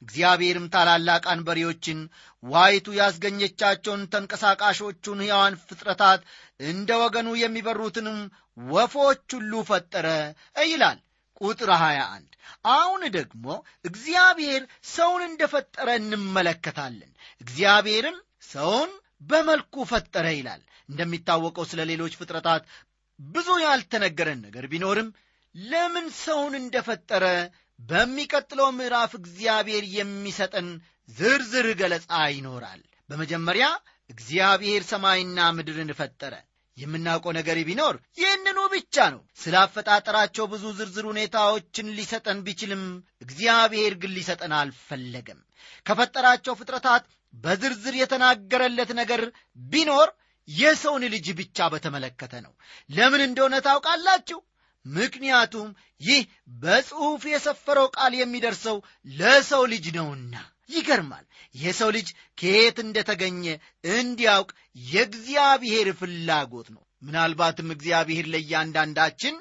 እግዚአብሔርም 0.02 0.70
ታላላቅ 0.74 1.24
አንበሬዎችን 1.32 2.00
ዋይቱ 2.44 2.88
ያስገኘቻቸውን 3.00 4.04
ተንቀሳቃሾቹን 4.14 5.24
ሕያዋን 5.24 5.60
ፍጥረታት 5.64 6.22
እንደ 6.68 6.90
ወገኑ 7.02 7.30
የሚበሩትንም 7.42 8.20
ወፎች 8.72 9.26
ሁሉ 9.36 9.54
ፈጠረ 9.70 10.08
ይላል 10.66 11.00
ቁጥር 11.42 11.70
21 11.76 12.36
አሁን 12.72 13.02
ደግሞ 13.16 13.46
እግዚአብሔር 13.86 14.62
ሰውን 14.94 15.22
እንደ 15.28 15.42
ፈጠረ 15.54 15.88
እንመለከታለን። 16.02 17.12
እግዚአብሔርም 17.42 18.18
ሰውን 18.50 18.92
በመልኩ 19.22 19.86
ፈጠረ 19.92 20.28
ይላል። 20.36 20.62
እንደሚታወቀው 20.90 21.66
ስለ 21.72 21.82
ሌሎች 21.92 22.14
ፍጥረታት 22.20 22.64
ብዙ 23.20 23.48
ያልተነገረን 23.64 24.40
ነገር 24.46 24.66
ቢኖርም 24.72 25.10
ለምን 25.56 26.06
ሰውን 26.24 26.54
እንደፈጠረ 26.60 27.26
በሚቀጥለው 27.80 28.68
ምዕራፍ 28.78 29.12
እግዚአብሔር 29.20 29.84
የሚሰጠን 29.98 30.68
ዝርዝር 31.10 31.68
ገለጻ 31.80 32.10
ይኖራል። 32.36 32.82
በመጀመሪያ 33.10 33.66
እግዚአብሔር 34.10 34.82
ሰማይና 34.92 35.40
ምድርን 35.58 35.92
ፈጠረ 36.00 36.34
የምናውቀው 36.80 37.32
ነገር 37.38 37.58
ቢኖር 37.68 37.96
ይህንኑ 38.20 38.60
ብቻ 38.74 38.96
ነው። 39.14 39.22
ስለ 39.42 39.56
አፈጣጠራቸው 39.62 40.46
ብዙ 40.52 40.64
ዝርዝር 40.78 41.06
ሁኔታዎችን 41.12 41.94
ሊሰጠን 41.98 42.40
ቢችልም 42.46 42.84
እግዚአብሔር 43.22 43.96
ግን 44.02 44.14
ሊሰጠን 44.18 44.54
አልፈለገም። 44.60 45.40
ከፈጠራቸው 45.86 46.54
ፍጥረታት 46.60 47.06
በዝርዝር 47.34 47.96
የተናገረለት 47.98 48.92
ነገር 49.00 49.22
ቢኖር 49.70 50.10
የሰውን 50.48 51.04
ልጅ 51.14 51.28
ብቻ 51.40 51.68
በተመለከተ 51.74 52.34
ነው። 52.46 52.54
ለምን 52.90 53.22
እንደሆነ 53.26 53.56
ታውቃላችሁ? 53.66 54.40
ምክንያቱም 54.86 55.68
ይህ 56.02 56.22
በጽሑፍ 56.62 57.24
የሰፈረው 57.32 57.88
ቃል 57.96 58.14
የሚደርሰው 58.18 58.78
ለሰው 59.16 59.64
ልጅ 59.74 59.86
ነውና 59.98 60.36
ይገርማል። 60.70 61.26
የሰው 61.56 61.90
ልጅ 61.96 62.08
ከየት 62.38 62.78
እንደተገኘ 62.84 63.44
እንዲያውቅ 63.94 64.50
የእግዚአብሔር 64.90 65.88
ፍላጎት 66.00 66.68
ነው። 66.76 66.84
ምናልባትም 67.02 67.70
እግዚአብሔር 67.76 68.26
ለእያንዳንዳችን 68.34 69.36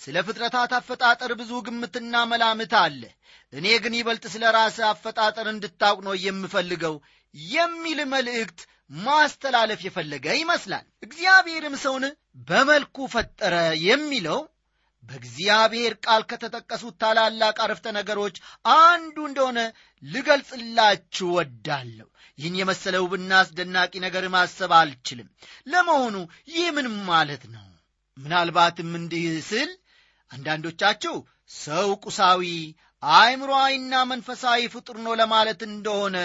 ስለ 0.00 0.16
ፍጥረታት 0.26 0.72
አፈጣጠር 0.76 1.30
ብዙ 1.38 1.52
ግምትና 1.66 2.14
መላምት 2.30 2.72
አለ። 2.80 3.02
እኔ 3.52 3.66
ግን 3.84 3.94
ይበልጥ 3.98 4.24
ስለ 4.32 4.44
ራስህ 4.56 4.86
አፈጣጠር 4.90 5.46
እንድታውቅ 5.52 6.00
ነው 6.06 6.14
የምፈልገው 6.24 6.94
የሚል 7.52 7.98
መልእክት 8.12 8.60
ማስተላለፍ 9.00 9.80
የፈለገ 9.84 10.26
ይመስላል። 10.38 10.86
እግዚአብሔርም 11.06 11.74
ሰውን 11.82 12.04
በመልኩ 12.48 13.06
ፈጠረ 13.14 13.54
የሚለው 13.84 14.38
በእግዚአብሔር 15.04 15.92
ቃል 16.04 16.22
ከተጠቀሱት 16.30 16.94
ታላላቅ 17.02 17.56
አረፍተ 17.64 17.86
ነገሮች 17.96 18.36
አንዱ 18.78 19.16
እንደሆነ 19.28 19.58
ልገልጽላችሁ 20.02 21.28
ወዳለሁ 21.36 22.06
ይህን 22.38 22.56
የመሰለ 22.58 22.96
ውብና 23.04 23.32
አስደናቂ 23.40 23.92
ነገር 24.04 24.24
ማሰብ 24.34 24.72
አልችልም። 24.78 25.28
ለመሆኑ 25.66 26.16
ይህ 26.50 26.66
ምን 26.76 26.88
ማለት 27.08 27.44
ነው? 27.54 27.64
ምናልባትም 28.16 28.90
እንዲህ 28.98 29.24
ስል 29.48 29.70
አንዳንዶቻችሁ 30.30 31.14
ሰው 31.58 31.88
ቁሳዊ 32.04 32.42
አእምሮአዊና 33.02 33.94
መንፈሳዊ 34.10 34.60
ፍጡር 34.74 34.96
ነው 35.04 35.12
ለማለት 35.20 35.60
እንደሆነ 35.68 36.16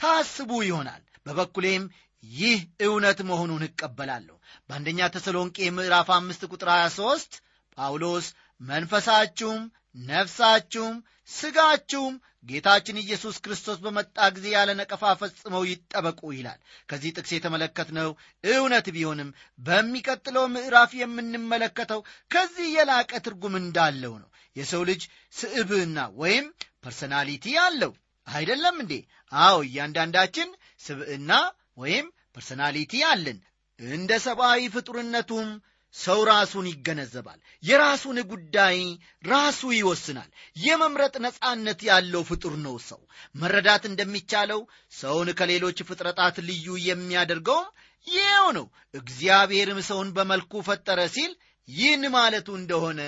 ታስቡ 0.00 0.50
ይሆናል። 0.68 1.02
በበኩሌም 1.26 1.82
ይህ 2.24 2.58
እውነት 2.86 3.18
መሆኑን 3.30 3.62
እቀበላለሁ። 3.68 4.36
በአንደኛ 4.68 5.08
ተሰሎንቄ 5.14 5.56
ምዕራፍ 5.76 6.08
አምስት 6.16 6.42
ቁጥር 6.52 6.68
23 6.74 7.40
ጳውሎስ 7.78 8.26
መንፈሳችሁም 8.60 9.62
ነፍሳችሁም 10.10 10.96
ሥጋችሁም 11.30 12.14
ጌታችን 12.46 12.96
ኢየሱስ 13.02 13.36
ክርስቶስ 13.44 13.78
በመጣ 13.82 14.28
ጊዜ 14.36 14.46
ያለ 14.54 14.70
ነቀፋ 14.78 15.02
ፈጽመው 15.20 15.62
ይጠበቁ 15.68 16.20
ይላል። 16.34 16.58
ከዚህ 16.88 17.10
ጥቅስ 17.16 17.32
የተመለከትነው 17.34 18.08
እውነት 18.44 18.86
ቢሆንም 18.96 19.28
በሚቀጥለው 19.58 20.44
ምዕራፍ 20.54 20.92
የምንመለከተው 21.00 22.00
ከዚህ 22.30 22.68
የላቀ 22.76 23.12
ትርጉም 23.26 23.54
እንዳለው 23.60 24.14
ነው። 24.22 24.28
የሰው 24.56 24.82
ልጅ 24.90 25.02
ስብዕና 25.32 25.98
ወይም 26.22 26.46
personality 26.84 27.46
አለው 27.66 27.92
አይደለም 28.26 28.76
እንዴ? 28.82 28.94
አዎ 29.32 29.56
እያንዳንዳችን 29.66 30.48
ስብዕና 30.80 31.32
ወይም 31.76 32.06
personality 32.36 33.02
አለን። 33.10 33.38
እንደ 33.80 34.12
ሰብአዊ 34.26 34.60
ፍጡርነቱም 34.74 35.48
ሰው 35.94 36.20
ራሱን 36.28 36.66
ይገነዘባል። 36.70 37.38
የራሱን 37.62 38.18
ጉዳይ 38.30 38.78
ራሱ 39.24 39.60
ይወስናል። 39.74 40.30
የመምረጥ 40.56 41.14
ነጻነት 41.24 41.80
ያለው 41.82 42.22
ፍጡር 42.22 42.54
ነው 42.58 42.76
ሰው። 42.88 43.00
መረዳት 43.34 43.84
እንደሚቻለው 43.86 44.60
ሰውን 44.92 45.30
ከሌሎች 45.32 45.80
ፍጥረታት 45.82 46.38
ልዩ 46.48 46.76
የሚያደርገውም 46.88 47.68
ይኸው 48.06 48.48
ነው። 48.52 48.66
እግዚአብሔርም 48.94 49.80
ሰውን 49.88 50.08
በመልኩ 50.12 50.62
ፈጠረ 50.62 51.00
ሲል 51.08 51.32
ይህን 51.68 52.04
ማለቱ 52.14 52.48
እንደሆነ 52.56 53.00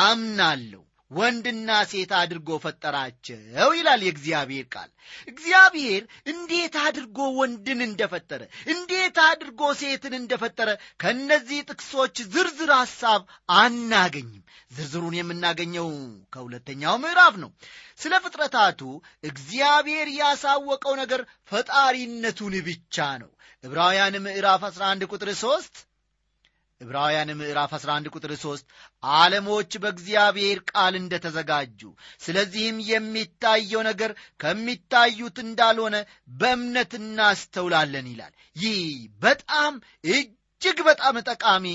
አምናለሁ። 0.00 0.82
ወንድና 1.10 1.70
ሴት 1.90 2.12
አድርጎ 2.18 2.58
ፈጠራቸው 2.64 3.38
ይላል 3.78 4.02
የእግዚአብሔር 4.04 4.66
ቃል። 4.74 4.90
እግዚአብሔር 5.30 6.02
እንዴት 6.32 6.74
አድርጎ 6.84 7.18
ወንድን 7.38 7.80
እንደፈጠረ፣ 7.86 8.42
እንዴት 8.74 9.18
አድርጎ 9.24 9.70
ሴትን 9.80 10.14
እንደፈጠረ 10.20 10.68
ከእነዚህ 11.00 11.60
ጥቅሶች 11.70 12.16
ዝርዝር 12.32 12.72
ሐሳብ 12.76 13.22
አናገኝም። 13.56 14.44
ዝርዝሩን 14.70 15.14
የምናገኘው 15.18 15.88
ከሁለተኛው 16.34 16.96
ምዕራፍ 17.02 17.36
ነው። 17.42 17.50
ስለ 18.00 18.14
ፍጥረታቱ 18.24 18.80
እግዚአብሔር 19.24 20.08
ያሳወቀው 20.18 20.94
ነገር 21.00 21.22
ፈጣሪነቱን 21.52 22.56
ብቻ 22.68 22.96
ነው። 23.22 23.30
ዕብራውያን 23.64 24.14
ምዕራፍ 24.24 24.62
11 24.68 25.08
ቁጥር 25.10 25.30
3 25.38 25.80
ዕብራውያን 26.80 27.30
ምዕራፍ 27.38 27.72
11 27.76 28.10
ቁጥር 28.14 28.32
3 28.38 28.70
ዓለሞች 29.02 29.72
በእግዚአብሔር 29.82 30.58
ቃል 30.70 30.94
እንደተዘጋጁ 31.00 31.80
ስለዚህም 32.24 32.76
የሚታየው 32.88 33.82
ነገር 33.88 34.12
ከሚታዩት 34.40 35.38
እንዳልሆነ 35.44 35.96
በእምነት 36.40 36.92
እናስተውላለን 37.00 38.06
ይላል። 38.12 38.32
ይህ 38.56 38.78
በጣም 39.22 39.74
እጅግ 40.12 40.78
በጣም 40.88 41.16
ጠቃሚ 41.28 41.66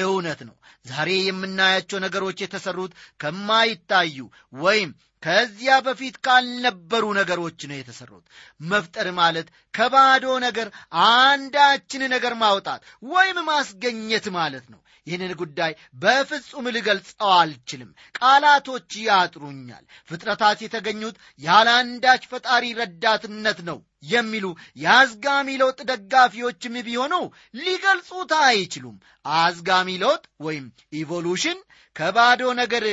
እውነት 0.00 0.42
ነው። 0.48 0.56
ዛሬ 0.86 1.10
የምናያቸው 1.22 2.00
ነገሮች 2.06 2.38
የተሠሩት 2.42 2.94
ከማይታዩ 3.20 4.16
ወይም 4.60 4.92
ከዚያ 5.22 5.74
በፊት 5.86 6.16
ካልነበሩ 6.26 7.04
ነገሮች 7.18 7.60
ነው 7.70 7.76
የተሠሩት። 7.78 8.24
መፍጠር 8.64 9.08
ማለት 9.18 9.48
ከባዶ 9.74 10.24
ነገር 10.44 10.68
አንዳችን 11.08 12.04
ነገር 12.14 12.34
ማውጣት 12.40 12.80
ወይም 13.08 13.38
ማስገኘት 13.46 14.26
ማለት 14.38 14.66
ነው። 14.72 14.80
ይህንን 15.06 15.32
ጉዳይ 15.38 15.72
በፍጹም 16.02 16.66
ልገልጸው 16.74 17.30
አልችልም። 17.36 17.88
ቃላቶች 18.18 18.90
ያጥሩኛል። 19.06 19.84
ፍጥረታት 20.08 20.58
የተገኙት 20.62 21.16
ያለ 21.40 21.68
አንዳች 21.78 22.22
ፈጣሪ 22.32 22.64
ረዳትነት 22.78 23.60
ነው 23.68 23.78
የሚሉ 24.06 24.46
የአዝጋሚ 24.82 25.48
ለውጥ 25.60 25.80
ደጋፊዎችም 25.90 26.76
ቢሆኑ 26.86 27.14
ሊገልጹት 27.60 28.32
አይችሉም። 28.44 28.96
አዝጋሚ 29.38 29.88
ለውጥ 30.02 30.24
ወይም 30.40 30.64
ኢቮሉሽን 30.94 31.58
ከባዶ 31.96 32.42
ነገር 32.60 32.86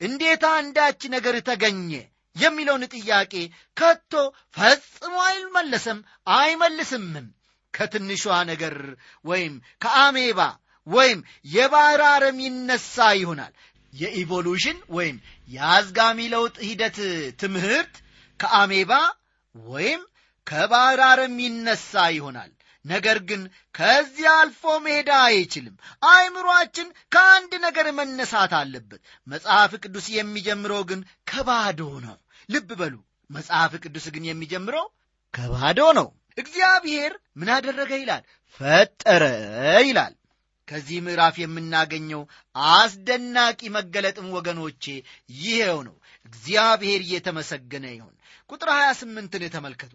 እንዴት 0.00 0.44
አንዳች 0.54 1.02
ነገር 1.14 1.36
ተገኘ 1.48 1.90
የሚለውን 2.36 2.84
ጥያቄ 2.94 3.32
ከቶ 3.76 4.12
ፈጽሞ 4.56 5.14
አይመለስም 5.26 5.98
አይመልስምም። 6.34 7.26
ከትንሿ 7.74 8.22
ነገር 8.50 8.74
ወይም 9.24 9.54
ከአሜባ 9.82 10.40
ወይም 10.86 11.20
የባሕር 11.48 12.02
አረም 12.08 12.38
ይነሳ 12.44 13.06
ይሆናል። 13.20 13.52
የኢቮሉሽን 13.92 14.78
ወይም 14.96 15.16
የአዝጋሚ 15.48 16.18
ለውጥ 16.32 16.56
ሂደት 16.68 16.98
ትምህርት 17.38 17.94
ከአሜባ 18.40 18.92
ወይም 19.54 20.00
ከባሕር 20.46 21.00
አረም 21.08 21.36
ይነሳ 21.44 21.92
ይሆናል። 22.16 22.50
ነገር 22.84 23.18
ግን 23.28 23.42
ከዚያ 23.74 24.30
አልፎ 24.40 24.62
መሄድ 24.84 25.08
አይችልም። 25.18 25.76
አእምሮአችን 26.08 26.88
ከአንድ 27.12 27.52
ነገር 27.64 27.86
መነሳት 27.98 28.52
አለበት። 28.58 29.00
መጽሐፍ 29.26 29.72
ቅዱስ 29.82 30.06
የሚጀምረው 30.16 30.82
ግን 30.90 31.00
ከባዶ 31.30 31.80
ነው። 32.06 32.16
ልብ 32.48 32.70
በሉ፣ 32.80 32.94
መጽሐፍ 33.30 33.72
ቅዱስ 33.84 34.06
ግን 34.14 34.24
የሚጀምረው 34.28 34.86
ከባዶ 35.34 35.80
ነው። 35.98 36.08
እግዚአብሔር 36.38 37.12
ምን 37.36 37.48
አደረገ 37.54 37.92
ይላል? 38.02 38.22
ፈጠረ 38.60 39.22
ይላል። 39.86 40.14
ከዚህ 40.68 40.98
ምዕራፍ 41.04 41.36
የምናገኘው 41.40 42.22
አስደናቂ 42.74 43.60
መገለጥም 43.74 44.28
ወገኖቼ 44.36 44.84
ይሄው 45.40 45.78
ነው። 45.88 45.96
እግዚአብሔር 46.26 47.00
እየተመሰገነ 47.04 47.86
ይሁን። 47.94 48.14
ቁጥር 48.50 48.68
28ን 48.76 49.44
ተመልከቱ። 49.54 49.94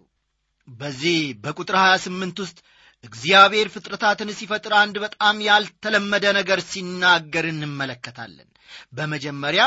በዚህ 0.67 1.17
በቁጥር 1.43 1.75
28 1.81 2.43
ውስጥ 2.43 2.57
እግዚአብሔር 3.03 3.67
ፍጥረታትን 3.73 4.29
ሲፈጥር 4.37 4.73
አንድ 4.79 4.95
በጣም 5.03 5.35
ያልተለመደ 5.45 6.25
ነገር 6.39 6.59
ሲናገር 6.69 7.45
እንመለከታለን። 7.51 8.49
በመጀመሪያ 8.93 9.63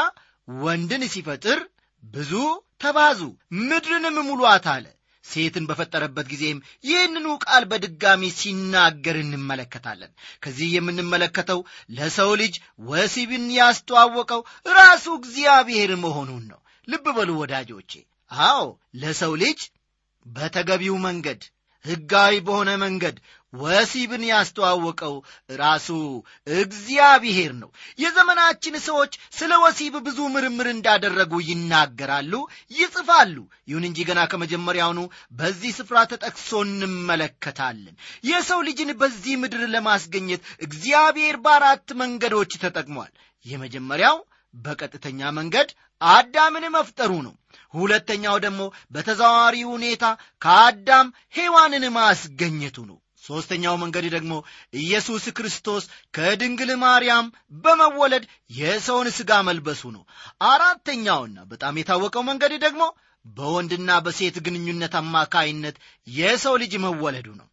ወንድን 0.49 1.03
ሲፈጥር 1.09 1.61
ብዙ 2.05 2.33
ተባዙ፣ 2.81 3.21
ምድርንም 3.63 4.17
ሙሏት 4.29 4.67
አለ። 4.73 4.87
ሴትን 5.25 5.65
በፈጠረበት 5.69 6.27
ጊዜም 6.33 6.59
ይህንኑ 6.85 7.27
ቃል 7.45 7.65
በድጋሚ 7.71 8.31
ሲናገር 8.39 9.17
እንመለከታለን። 9.21 10.13
ከዚህ 10.43 10.69
የምንመለከተው 10.75 11.61
ለሰው 11.97 12.31
ልጅ 12.41 12.55
ወሲብን 12.85 13.47
ያስተዋወቀው 13.59 14.43
ራሱ 14.73 15.07
እግዚአብሔር 15.21 15.93
መሆኑን 16.05 16.45
ነው። 16.53 16.61
ልብ 16.89 17.07
በሉ 17.17 17.31
ወዳጆቼ። 17.41 17.93
አዎ 18.31 18.65
ለሰው 18.97 19.33
ልጅ 19.43 19.61
በተገቢው 20.27 20.97
መንገድ 21.05 21.41
ሕጋዊ 21.85 22.35
በሆነ 22.47 22.71
መንገድ 22.83 23.17
ወሲብን 23.53 24.23
ያስተዋወቀው 24.29 25.15
ራሱ 25.57 25.89
እግዚአብሔር 26.57 27.53
ነው። 27.63 27.71
የዘመናችን 27.99 28.77
ሰዎች 28.87 29.13
ስለ 29.39 29.53
ወሲብ 29.65 29.95
ብዙ 30.07 30.19
ምርምር 30.35 30.69
እንዳደረጉ 30.73 31.33
ይናገራሉ፣ 31.49 32.33
ይጽፋሉ። 32.73 33.37
ይሁን 33.69 33.87
እንጂ 33.89 33.99
ገና 34.09 34.21
ከመጀመሪያውኑ 34.33 35.01
በዚህ 35.39 35.73
ስፍራ 35.79 35.99
ተጠቅሶ 36.13 36.51
እንመለከታለን። 36.67 37.97
የሰው 38.25 38.61
ልጅን 38.69 38.93
በዚህ 39.01 39.35
ምድር 39.43 39.63
ለማስገኘት 39.75 40.43
እግዚአብሔር 40.67 41.39
በአራት 41.45 41.89
መንገዶች 42.03 42.53
ተጠቅሟል። 42.63 43.13
የመጀመሪያው 43.47 44.19
በቀጥተኛ 44.55 45.21
መንገድ 45.37 45.69
አዳምን 46.01 46.65
መፍጠሩ 46.75 47.13
ነው። 47.27 47.35
ሁለተኛው 47.75 48.37
ደግሞ 48.45 48.63
በተዘዋዋሪ 48.93 49.57
ሁኔታ 49.71 50.05
ከአዳም 50.43 51.07
ሔዋንን 51.35 51.85
ማስገኘቱ 51.97 52.77
ነው። 52.91 52.99
ሦስተኛው 53.23 53.75
መንገድ 53.83 54.07
ደግሞ 54.15 54.33
ኢየሱስ 54.79 55.25
ክርስቶስ 55.37 55.85
ከድንግል 56.15 56.71
ማርያም 56.83 57.27
በመወለድ 57.65 58.25
የሰውን 58.57 59.09
ሥጋ 59.19 59.41
መልበሱ 59.49 59.83
ነው። 59.97 60.03
አራተኛውና 60.49 61.39
በጣም 61.53 61.79
የታወቀው 61.81 62.25
መንገድ 62.31 62.55
ደግሞ 62.67 62.83
በወንድና 63.25 63.91
በሴት 64.05 64.37
ግንኙነት 64.47 64.95
አማካይነት 65.01 65.77
የሰው 66.13 66.55
ልጅ 66.63 66.73
መወለዱ 66.85 67.29
ነው። 67.41 67.49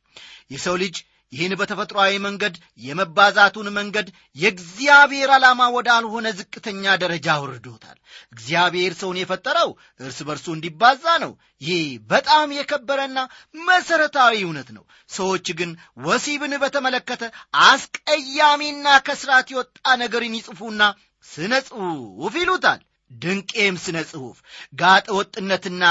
የሰው 0.51 0.75
ልጅ 0.83 0.95
ይህን 1.33 1.53
በተፈጥሮአዊ 1.59 2.13
መንገድ 2.23 2.55
የመባዛቱን 2.81 3.67
መንገድ 3.75 4.07
የእግዚአብሔር 4.35 5.31
ዓላማ 5.35 5.67
ወዳልሆነ 5.75 6.27
ዝቅተኛ 6.37 6.95
ደረጃ 7.03 7.27
አውርዶታል። 7.35 7.97
እግዚአብሔር 8.33 8.93
ሰውን 8.99 9.19
የፈጠረው 9.19 9.69
እርስ 9.99 10.19
በርሱ 10.27 10.47
እንዲባዛ 10.53 11.05
ነው። 11.23 11.31
ይህ 11.61 11.81
በጣም 12.11 12.55
የከበረና 12.57 13.19
መሠረታዊ 13.61 14.35
እውነት 14.43 14.69
ነው። 14.77 14.83
ሰዎች 15.09 15.47
ግን 15.59 15.71
ወሲብን 16.05 16.55
በተመለከተ 16.63 17.23
አስቀያሚና 17.69 18.87
ከስርዓት 19.07 19.49
የወጣ 19.51 19.87
ነገርን 20.01 20.37
ይጽፉና 20.39 20.81
ስነ 21.27 21.53
ጽሑፍ 21.67 22.35
ይሉታል። 22.39 22.79
ድንቄም 23.11 23.75
ስነ 23.83 23.97
ጽሑፍ 24.09 24.37
ጋጠ 24.73 25.07
ወጥነትና 25.17 25.83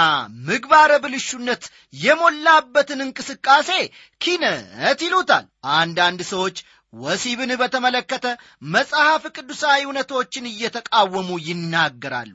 ምግባረ 0.49 0.91
ብልሹነት 1.05 1.63
የሞላበትን 2.03 3.01
እንቅስቃሴ 3.07 3.71
ኪነት 4.21 5.01
ይሉታል። 5.07 5.47
አንዳንድ 5.79 6.21
ሰዎች 6.33 6.59
ወሲብን 6.93 7.51
በተመለከተ 7.61 8.27
መጽሐፍ 8.75 9.25
ቅዱሳዊ 9.37 9.81
እውነቶችን 9.85 10.45
እየተቃወሙ 10.53 11.31
ይናገራሉ። 11.49 12.35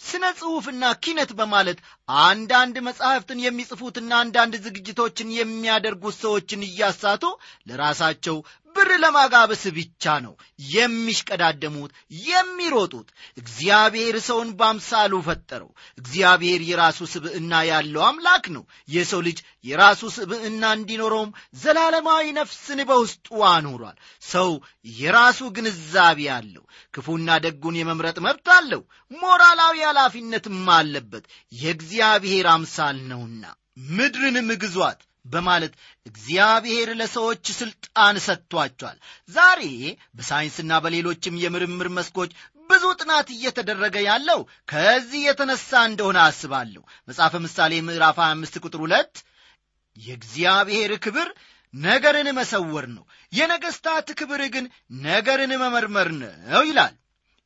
ስነ 0.00 0.24
ጽሑፍና 0.38 0.84
ኪነት 1.04 1.30
በማለት 1.38 1.78
አንዳንድ 2.24 2.76
መጻሕፍትን 2.88 3.38
የሚጽፉትና 3.44 4.10
አንዳንድ 4.22 4.54
ዝግጅቶችን 4.66 5.32
የሚያደርጉት 5.36 6.16
ሰዎችን 6.20 6.60
እያሳቱ 6.68 7.24
ለራሳቸው 7.68 8.36
ብር 8.78 8.90
ለማጋበስ 9.02 9.62
ብቻ 9.76 10.04
ነው 10.24 10.34
የሚሽቀዳደሙት 10.72 11.92
የሚሮጡት። 12.24 13.08
እግዚአብሔር 13.38 14.16
ሰውን 14.26 14.50
በአምሳሉ 14.58 15.20
ፈጠረው። 15.26 15.70
እግዚአብሔር 15.98 16.60
የራሱ 16.68 17.08
ስብዕና 17.12 17.52
ያለው 17.68 18.02
አምላክ 18.08 18.44
ነው። 18.56 18.64
የሰው 18.88 19.22
ልጅ 19.28 19.38
የራሱ 19.64 20.02
ስብዕና 20.16 20.64
እንዲኖረውም 20.76 21.30
ዘላለማዊ 21.62 22.26
ነፍስን 22.38 22.80
በውስጡ 22.90 23.26
አኑሯል። 23.50 23.96
ሰው 24.26 24.50
የራሱ 24.98 25.40
ግንዛቤ 25.56 26.28
አለው። 26.36 26.64
ክፉና 26.94 27.38
ደጉን 27.44 27.78
የመምረጥ 27.78 28.18
መብት 28.26 28.48
አለው። 28.56 28.82
ሞራላዊ 29.16 29.76
ኃላፊነትም 29.88 30.64
አለበት። 30.76 31.24
የእግዚአብሔር 31.52 32.48
አምሳል 32.54 32.98
ነውና 33.10 33.44
ምድርንም 33.92 34.48
ግዟት 34.62 35.00
በማለት 35.28 35.72
እግዚአብሔር 36.06 36.90
ለሰዎች 37.00 37.44
ሥልጣን 37.58 38.16
ሰጥቷቸዋል። 38.26 38.98
ዛሬ 39.30 39.62
በሳይንስና 40.16 40.80
በሌሎችም 40.84 41.40
የምርምር 41.42 41.90
መስኮች 41.96 42.30
ብዙ 42.70 42.84
ጥናት 43.00 43.28
እየተደረገ 43.34 43.96
ያለው 44.06 44.40
ከዚህ 44.68 45.20
የተነሳ 45.26 45.70
እንደሆነ 45.88 46.18
አስባለሁ። 46.24 46.82
መጽሐፈ 47.08 47.34
ምሳሌ 47.44 47.74
ምዕራፍ 47.86 48.18
25 48.24 48.58
ቁጥር 48.64 48.80
ሁለት 48.84 49.14
የእግዚአብሔር 49.96 50.92
ክብር 51.04 51.28
ነገርን 51.74 52.28
መሰወር 52.36 52.86
ነው፣ 52.92 53.04
የነገሥታት 53.32 54.08
ክብር 54.18 54.42
ግን 54.54 54.66
ነገርን 55.06 55.52
መመርመር 55.62 56.08
ነው 56.20 56.62
ይላል። 56.68 56.94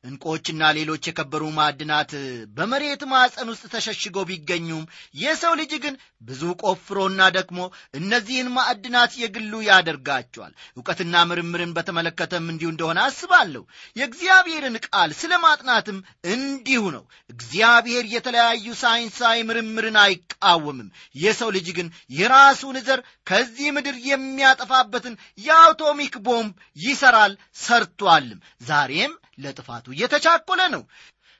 ዕንቆችና 0.03 0.69
ሌሎች 0.77 1.03
የከበሩ 1.07 1.43
ማዕድናት 1.57 2.11
በመሬት 2.55 3.01
ማዕፀን 3.11 3.51
ውስጥ 3.51 3.63
ተሸሽገው 3.73 4.25
ቢገኙም 4.29 4.83
የሰው 5.19 5.53
ልጅ 5.59 5.73
ግን 5.83 5.95
ብዙ 6.21 6.41
ቆፍሮና 6.63 7.21
ደክሞ 7.35 7.59
እነዚህን 7.99 8.49
ማዕድናት 8.55 9.13
የግሉ 9.21 9.53
ያደርጋቸዋል። 9.67 10.53
እውቀትና 10.77 11.23
ምርምርን 11.29 11.71
በተመለከተም 11.77 12.45
እንዲሁ 12.53 12.69
እንደሆነ 12.73 12.99
አስባለሁ። 13.05 13.63
የእግዚአብሔርን 13.95 14.77
ቃል 14.87 15.11
ስለ 15.21 15.33
ማጥናትም 15.45 15.97
እንዲሁ 16.33 16.83
ነው። 16.95 17.03
እግዚአብሔር 17.29 18.05
የተለያዩ 18.15 18.67
ሳይንሳዊ 18.83 19.39
ምርምርን 19.49 19.99
አይቃወምም። 20.03 20.91
የሰው 21.17 21.51
ልጅ 21.57 21.67
ግን 21.79 21.89
የራሱን 22.17 22.79
ዘር 22.87 23.01
ከዚህ 23.27 23.67
ምድር 23.75 23.97
የሚያጠፋበትን 24.09 25.17
የአውቶሚክ 25.45 26.15
ቦምብ 26.25 26.55
ይሠራል፣ 26.83 27.35
ሰርቷልም። 27.63 28.39
ዛሬም 28.63 29.13
ለጥፋቱ 29.37 29.85
እየተቻኮለ 29.93 30.61
ነው። 30.75 30.83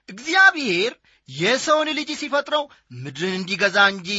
እግዚአብሔር 0.10 0.94
የሰውን 1.30 1.90
ልጅ 1.98 2.10
ሲፈጥረው 2.20 2.64
ምድርን 2.96 3.36
እንዲገዛ 3.36 3.78
እንጂ 3.92 4.10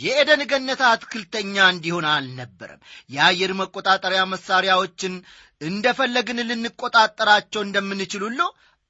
የኤደን 0.00 0.42
ገነት 0.50 0.80
አትክልተኛ 0.88 1.56
እንዲሆን 1.74 2.06
አልነበረም። 2.12 2.80
የአየር 3.10 3.52
መቆጣጠሪያ 3.60 4.22
መሳሪያዎችን 4.32 5.14
እንደፈለግን 5.60 6.40
ልንቆጣጠራቸው 6.50 7.62
እንደምንችል 7.64 8.24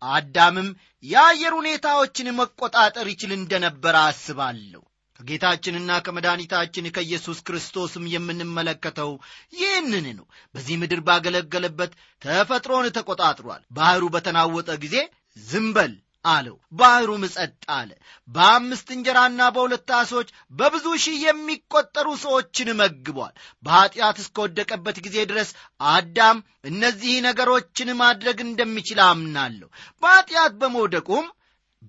አዳምም 0.02 0.68
የአየር 1.04 1.52
ሁኔታዎችን 1.58 2.36
መቆጣጠር 2.38 3.06
ይችል 3.12 3.32
እንደነበረ 3.36 3.96
አስባለሁ። 4.08 4.82
ከጌታችንና 5.20 5.92
ከመድኃኒታችን 6.04 6.92
ከኢየሱስ 6.94 7.38
ክርስቶስም 7.46 8.04
የምንመለከተው 8.12 9.10
ይህንን 9.56 10.06
ነው። 10.18 10.26
በዚህ 10.54 10.76
ምድር 10.82 11.00
ባገለገለበት 11.06 11.92
ተፈጥሮን 12.22 12.86
ተቆጣጥሯል። 12.96 13.62
ባሕሩ 13.70 14.04
በተናወጠ 14.14 14.70
ጊዜ 14.84 14.96
ዝም 15.36 15.66
በል 15.76 15.94
አለው፣ 16.24 16.56
ባሕሩም 16.72 17.24
ጸጥ 17.34 17.50
አለ። 17.74 17.90
በአምስት 18.28 18.88
እንጀራና 18.94 19.40
በሁለት 19.54 19.90
ዓሦች 19.98 20.28
በብዙ 20.52 20.86
ሺህ 21.04 21.18
የሚቆጠሩ 21.24 22.08
ሰዎችን 22.24 22.68
መግቧል። 22.80 23.34
በኀጢአት 23.64 24.18
እስከወደቀበት 24.22 24.98
ጊዜ 25.06 25.16
ድረስ 25.30 25.50
አዳም 25.90 26.38
እነዚህ 26.64 27.14
ነገሮችን 27.26 27.90
ማድረግ 28.00 28.38
እንደሚችል 28.46 29.00
አምናለሁ። 29.06 29.68
በኀጢአት 30.02 30.54
በመውደቁም 30.62 31.26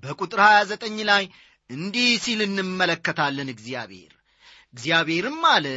በቁጥር 0.04 0.42
29 0.48 1.06
ላይ 1.06 1.24
እንዲህ 1.70 2.10
ሲል 2.24 2.40
እንመለከታለን። 2.46 3.50
እግዚአብሔር 3.54 4.14
እግዚአብሔርም 4.74 5.40
አለ 5.52 5.68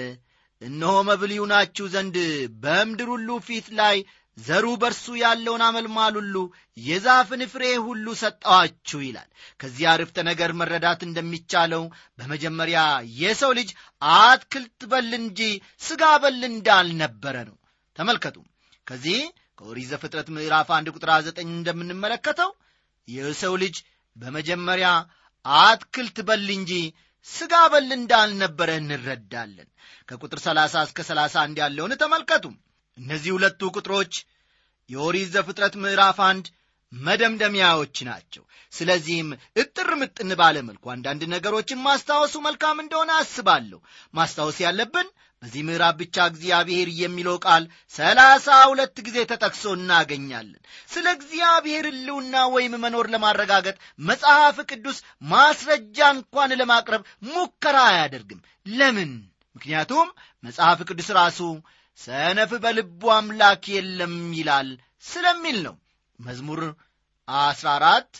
እነሆ 0.62 0.96
መብል 1.08 1.30
ይሁናችሁ 1.34 1.84
ዘንድ 1.94 2.16
በምድር 2.62 3.08
ሁሉ 3.14 3.28
ፊት 3.46 3.68
ላይ 3.78 3.96
ዘሩ 4.38 4.66
በርሱ 4.82 5.06
ያለውን 5.22 5.62
አመልማል 5.66 6.14
ሁሉ 6.18 6.36
የዛፍን 6.78 7.42
ፍሬ 7.52 7.64
ሁሉ 7.86 8.06
ሰጠዋችሁ 8.20 8.98
ይላል። 9.04 9.28
ከዚህ 9.60 9.84
አርፍተ 9.92 10.24
ነገር 10.28 10.50
መረዳት 10.60 11.00
እንደሚቻለው 11.06 11.82
በመጀመሪያ 12.18 12.80
የሰው 13.20 13.52
ልጅ 13.58 13.70
አትክልት 14.16 14.82
በል 14.92 15.10
እንጂ 15.20 15.40
ሥጋ 15.80 16.04
በል 16.24 16.40
እንዳልነበረ 16.50 17.36
ነው። 17.50 17.56
ተመልከቱ። 17.98 18.36
ከዚህ 18.86 19.18
ከኦሪት 19.58 19.88
ዘፍጥረት 19.90 20.28
ምዕራፍ 20.36 20.70
አንድ 20.76 20.88
ቁጥር 20.94 21.10
ዘጠኝ 21.26 21.48
እንደምንመለከተው 21.52 22.50
የሰው 23.08 23.54
ልጅ 23.62 23.76
በመጀመሪያ 24.16 24.88
አትክልት 25.44 26.18
በል 26.28 26.46
እንጂ 26.56 26.72
ሥጋ 27.26 27.54
በል 27.72 27.88
እንዳልነበረ 27.96 28.70
እንረዳለን። 28.80 29.68
ከቁጥር 30.08 30.38
30 30.44 30.82
እስከ 30.86 31.00
31 31.08 31.60
ያለውን 31.62 31.92
ተመልከቱ። 32.02 32.44
እነዚህ 32.98 33.30
ሁለቱ 33.36 33.70
ቁጥሮች 33.76 34.14
የኦሪት 34.90 35.28
ዘፍጥረት 35.34 35.74
ምዕራፍ 35.82 36.18
አንድ 36.30 36.46
መደምደሚያዎች 36.92 37.96
ናቸው። 38.08 38.42
ስለዚህም 38.72 39.28
እጥር 39.56 39.90
ምጥን 40.00 40.30
ባለ 40.40 40.56
መልኩ 40.66 40.84
አንዳንድ 40.92 41.22
ነገሮችን 41.32 41.84
ማስታወሱ 41.86 42.34
መልካም 42.46 42.78
እንደሆነ 42.82 43.10
አስባለሁ። 43.18 43.78
ማስታወስ 44.14 44.58
ያለብን 44.64 45.08
በዚህ 45.42 45.62
ምዕራፍ 45.68 45.94
ብቻ 46.00 46.16
እግዚአብሔር 46.30 46.88
የሚለው 46.98 47.36
ቃል 47.44 47.64
ሰላሳ 47.94 48.48
ሁለት 48.70 48.96
ጊዜ 49.06 49.18
ተጠቅሶ 49.30 49.64
እናገኛለን። 49.78 50.60
ስለ 50.90 51.06
እግዚአብሔር 51.16 51.86
ሕልውና 51.90 52.44
ወይም 52.54 52.74
መኖር 52.84 53.06
ለማረጋገጥ 53.14 53.74
መጽሐፍ 54.02 54.58
ቅዱስ 54.70 54.98
ማስረጃ 55.32 55.98
እንኳን 56.16 56.56
ለማቅረብ 56.60 57.02
ሙከራ 57.28 57.76
አያደርግም። 57.90 58.40
ለምን? 58.66 59.12
ምክንያቱም 59.56 60.08
መጽሐፍ 60.44 60.80
ቅዱስ 60.88 61.08
ራሱ 61.18 61.40
ሰነፍ 61.98 62.52
በልቡ 62.62 63.02
አምላክ 63.16 63.64
የለም 63.74 64.16
ይላል 64.38 64.68
ስለሚል 65.04 65.58
ነው። 65.66 65.74
መዝሙር 66.18 66.60
አስራ 67.28 67.68
አራት 67.78 68.10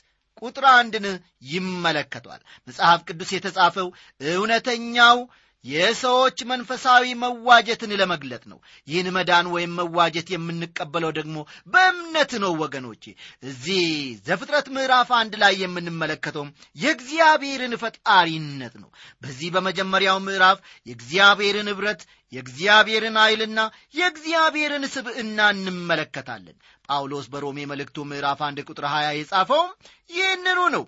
ቁጥር 0.43 0.65
አንድን 0.73 1.07
ይመለከቷል። 1.47 2.41
መጽሐፍ 2.69 3.01
ቅዱስ 3.09 3.31
የተጻፈው 3.35 3.89
እውነተኛው 4.33 5.19
የሰዎች 5.65 6.39
መንፈሳዊ 6.51 7.05
መዋጀትን 7.21 7.93
ለመግለጥ 8.01 8.43
ነው። 8.53 8.59
ይህን 8.89 9.09
መዳን 9.17 9.47
ወይም 9.53 9.75
መዋጀት 9.79 10.29
የምንቀበለው 10.33 11.11
ደግሞ 11.19 11.37
በእምነት 11.73 12.33
ነው 12.45 12.53
ወገኖቼ። 12.63 13.05
እዚህ 13.45 13.85
ዘፍጥረት 14.27 14.69
ምዕራፍ 14.77 15.11
አንድ 15.19 15.35
ላይ 15.43 15.55
የምንመለከተው 15.63 16.47
የእግዚአብሔርን 16.77 17.75
ፈጣሪነት 17.83 18.75
ነው። 18.83 18.91
በዚህ 19.23 19.51
በመጀመሪያው 19.55 20.19
ምዕራፍ 20.27 20.59
የእግዚአብሔርን 20.87 21.71
ኅብረት 21.73 22.03
የእግዚአብሔርን 22.33 23.17
ኃይልና 23.23 23.61
የእግዚአብሔርን 23.95 24.85
ስብዕና 24.93 25.39
እንመለከታለን። 25.55 26.57
ጳውሎስ 26.89 27.27
በሮሜ 27.33 27.59
መልእክቱ 27.71 28.05
ምዕራፍ 28.09 28.41
አንድ 28.47 28.59
ቁጥር 28.69 28.87
20 28.91 29.13
የጻፈውም 29.17 29.71
ይህንኑ 30.11 30.61
ነው። 30.75 30.85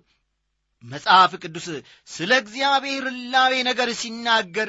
መጽሐፍ 0.85 1.33
ቅዱስ 1.43 1.67
ስለ 2.09 2.33
እግዚአብሔር 2.43 3.05
ሕላዌ 3.11 3.55
ነገር 3.69 3.91
ሲናገር 4.01 4.69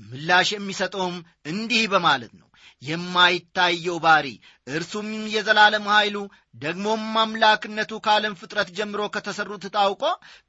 ምላሽ 0.00 0.48
የሚሰጠውም 0.54 1.16
እንዲህ 1.50 1.84
በማለት 1.92 2.32
ነው። 2.34 2.44
የማይታየው 2.82 3.96
ባሪ 4.04 4.26
እርሱም 4.66 5.06
የዘላለም 5.32 5.86
ኃይሉ 5.92 6.16
ደግሞም 6.56 7.06
አምላክነቱ 7.22 7.92
ከዓለም 8.04 8.36
ፍጥረት 8.40 8.68
ጀምሮ 8.76 9.00
ከተሠሩት 9.14 9.64
ታውቆ 9.76 10.02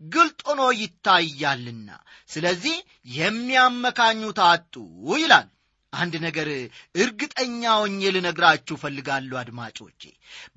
ግልጥ 0.09 0.39
ሆኖ 0.49 0.61
ይታያልና፣ 0.81 1.89
ስለዚህ 2.29 2.77
የሚያመካኙት 3.19 4.41
አጡ 4.49 4.75
ይላል። 5.15 5.47
አንድ 5.93 6.13
ነገር 6.25 6.47
እርግጠኛ 6.95 7.61
ሆኜ 7.77 8.01
ልነግራችሁ 8.15 8.75
እፈልጋለሁ 8.77 9.37
አድማጮቼ። 9.39 10.01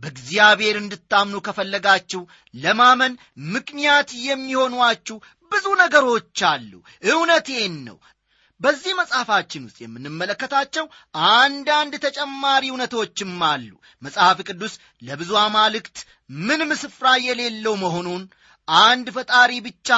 በእግዚአብሔር 0.02 0.76
እንድታምኑ 0.80 1.36
ከፈለጋችሁ 1.46 2.22
ለማመን 2.54 3.14
ምክንያት 3.54 4.10
የሚሆኗችሁ 4.26 5.16
ብዙ 5.52 5.66
ነገሮች 5.82 6.40
አሉ። 6.50 6.72
እውነቴን 7.08 7.76
ነው። 7.88 7.98
በዚህ 8.60 8.92
መጽሐፋችን 8.98 9.64
ውስጥ 9.66 9.78
የምንመለከታቸው 9.82 10.84
አንዳንድ 11.32 11.94
ተጨማሪ 12.04 12.62
እውነቶችም 12.70 13.32
አሉ። 13.48 13.70
መጽሐፍ 14.02 14.38
ቅዱስ 14.48 14.74
ለብዙ 15.02 15.32
አማልክት 15.42 15.96
ምንም 16.30 16.70
ስፍራ 16.82 17.08
የሌለው 17.24 17.74
መሆኑን 17.82 18.22
አንድ 18.68 19.06
ፈጣሪ 19.16 19.52
ብቻ 19.64 19.88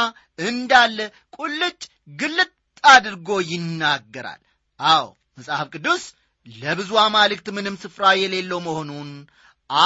እንዳለ 0.42 0.98
ቁልጭ 1.36 1.82
ግልጥ 2.18 2.50
አድርጎ 2.84 3.28
ይናገራል። 3.50 4.40
አዎ 4.80 5.04
መጽሐፍ 5.38 5.68
ቅዱስ 5.74 6.02
ለብዙ 6.46 6.90
አማልክት 7.02 7.46
ምንም 7.56 7.76
ስፍራ 7.82 8.04
የሌለው 8.20 8.58
መሆኑን 8.66 9.10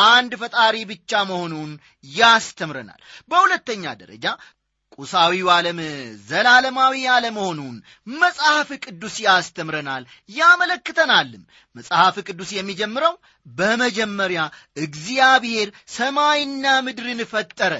አንድ 0.04 0.32
ፈጣሪ 0.40 0.76
ብቻ 0.90 1.20
መሆኑን 1.30 1.70
ያስተምረናል። 2.14 3.00
በሁለተኛ 3.30 3.84
ደረጃ 4.00 4.24
ቁሳዊው 4.98 5.48
ዓለም 5.54 5.78
ዘላለማዊ 6.28 6.94
አለመሆኑን 7.16 7.76
መጽሐፍ 8.16 8.68
ቅዱስ 8.84 9.16
ያስተምረናል፣ 9.26 10.04
ያመለክተናልም። 10.30 11.42
መጽሐፍ 11.76 12.16
ቅዱስ 12.26 12.50
የሚጀምረው 12.56 13.14
በመጀመሪያ 13.46 14.40
እግዚአብሔር 14.82 15.68
ሰማይና 15.96 16.66
ምድርን 16.86 17.22
ፈጠረ 17.32 17.74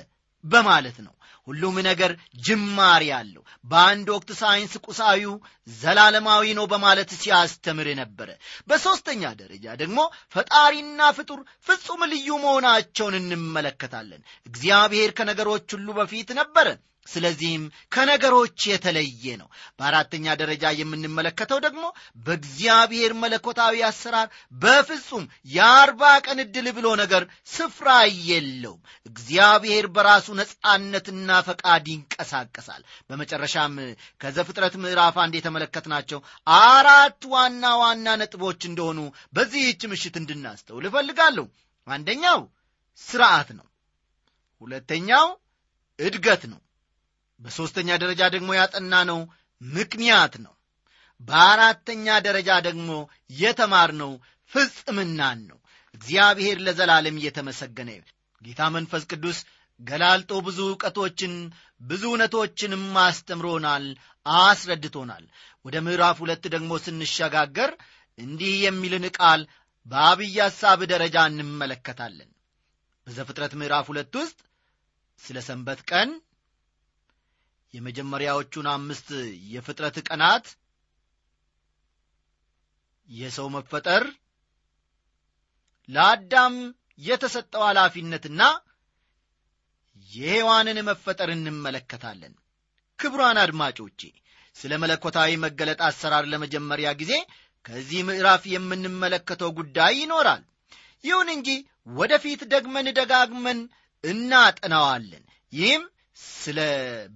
በማለት 0.45 0.99
ነው። 1.07 1.15
ሁሉም 1.49 1.77
ነገር 1.87 2.13
ጅማሬ 2.45 3.05
አለው። 3.19 3.43
በአንድ 3.65 4.09
ወቅት 4.15 4.31
ሳይንስ 4.41 4.75
ቁሳዊው 4.87 5.35
ዘላለማዊ 5.77 6.45
ነው 6.59 6.67
በማለት 6.73 7.11
ሲያስተምር 7.21 7.89
ነበረ። 8.01 8.29
በሦስተኛ 8.69 9.23
ደረጃ 9.41 9.67
ደግሞ 9.83 9.99
ፈጣሪና 10.35 11.01
ፍጡር 11.19 11.41
ፍጹም 11.67 12.03
ልዩ 12.13 12.29
መሆናቸውን 12.45 13.17
እንመለከታለን። 13.21 14.23
እግዚአብሔር 14.47 15.13
ከነገሮች 15.19 15.69
ሁሉ 15.77 15.89
በፊት 15.99 16.31
ነበረ። 16.39 16.69
ስለዚህም 17.07 17.63
ከነገሮች 17.93 18.59
የተለየ 18.71 19.35
ነው። 19.41 19.49
በአራተኛ 19.79 20.35
ደረጃ 20.41 20.73
የምንመለከተው 20.79 21.59
ደግሞ 21.67 21.85
በእግዚአብሔር 22.27 23.13
መለኮታዊ 23.23 23.77
አሰራር 23.89 24.29
በፍጹም 24.55 25.25
የአርባ 25.51 26.03
ቀን 26.27 26.43
ዕድል 26.45 26.69
ብሎ 26.79 26.89
ነገር 27.03 27.25
ስፍራ 27.49 27.89
የለውም። 28.29 28.83
እግዚአብሔር 29.07 29.89
በራሱ 29.97 30.37
ነጻነትና 30.41 31.41
ፈቃድ 31.49 31.89
ይንቀሳቀሳል። 31.93 32.85
በመጨረሻም 33.11 33.75
ከዘፍጥረት 34.21 34.77
ምዕራፍ 34.83 35.19
አንድ 35.25 35.35
የተመለከትናቸው 35.39 36.21
አራት 36.61 37.23
ዋና 37.33 37.75
ዋና 37.83 38.17
ነጥቦች 38.21 38.63
እንደሆኑ 38.71 39.01
በዚህች 39.33 39.83
ምሽት 39.93 40.17
እንድናስተውል 40.23 40.87
እፈልጋለሁ። 40.89 41.47
አንደኛው 41.87 42.41
ስርዓት 42.99 43.51
ነው። 43.59 43.67
ሁለተኛው 44.63 45.27
እድገት 45.99 46.43
ነው 46.51 46.59
በሦስተኛ 47.41 47.91
ደረጃ 48.03 48.23
ደግሞ 48.35 48.51
ያጠና 48.57 48.95
ነው 49.11 49.21
ምክንያት 49.61 50.35
ነው። 50.45 50.55
በአራተኛ 51.21 52.07
ደረጃ 52.27 52.51
ደግሞ 52.67 52.91
የተማርነው 53.39 54.13
ፍጽምናን 54.53 55.41
ነው። 55.51 55.59
እግዚአብሔር 55.95 56.59
ለዘላለም 56.67 57.17
እየተመሰገነ 57.21 57.91
ጌታ 58.43 58.63
መንፈስ 58.75 59.03
ቅዱስ 59.13 59.39
ገላልጦ 59.81 60.33
ብዙ 60.47 60.59
ዕውቀቶችን 60.69 61.33
ብዙ 61.83 62.03
እውነቶችንም 62.11 62.85
አስተምሮናል 63.03 63.85
አስረድቶናል። 64.27 65.25
ወደ 65.65 65.77
ምዕራፍ 65.87 66.17
ሁለት 66.23 66.45
ደግሞ 66.55 66.73
ስንሸጋገር 66.85 67.71
እንዲህ 68.19 68.55
የሚልን 68.65 69.05
ቃል 69.19 69.41
በአብይ 69.87 70.37
ሐሳብ 70.45 70.81
ደረጃ 70.93 71.17
እንመለከታለን። 71.31 72.31
በዘፍጥረት 73.07 73.53
ምዕራፍ 73.61 73.87
ሁለት 73.93 74.15
ውስጥ 74.21 74.39
ስለ 75.23 75.39
ሰንበት 75.47 75.81
ቀን 75.91 76.11
የመጀመሪያዎቹን 77.75 78.67
አምስት 78.73 79.09
የፍጥረት 79.53 79.97
ቀናት 80.09 80.47
የሰው 83.11 83.47
መፈጠር 83.55 84.05
ለአዳም 85.89 86.55
የተሰጠው 87.01 87.63
ኃላፊነትና 87.69 88.43
የሔዋንን 90.11 90.79
መፈጠር 90.89 91.29
እንመለከታለን። 91.35 92.35
ክቡራን 92.99 93.39
አድማጮቼ 93.43 94.01
ስለ 94.57 94.73
መለኮታዊ 94.83 95.31
መገለጥ 95.45 95.81
አሰራር 95.89 96.25
ለመጀመሪያ 96.33 96.89
ጊዜ 97.01 97.13
ከዚህ 97.65 98.01
ምዕራፍ 98.09 98.43
የምንመለከተው 98.53 99.51
ጉዳይ 99.59 99.95
ይኖራል። 100.01 100.43
ይሁን 101.05 101.29
እንጂ 101.35 101.49
ወደፊት 101.99 102.41
ደግመን 102.53 102.89
ደጋግመን 102.99 103.59
እናጠናዋለን። 104.05 105.25
ይህም 105.53 105.85
ስለ 106.21 106.59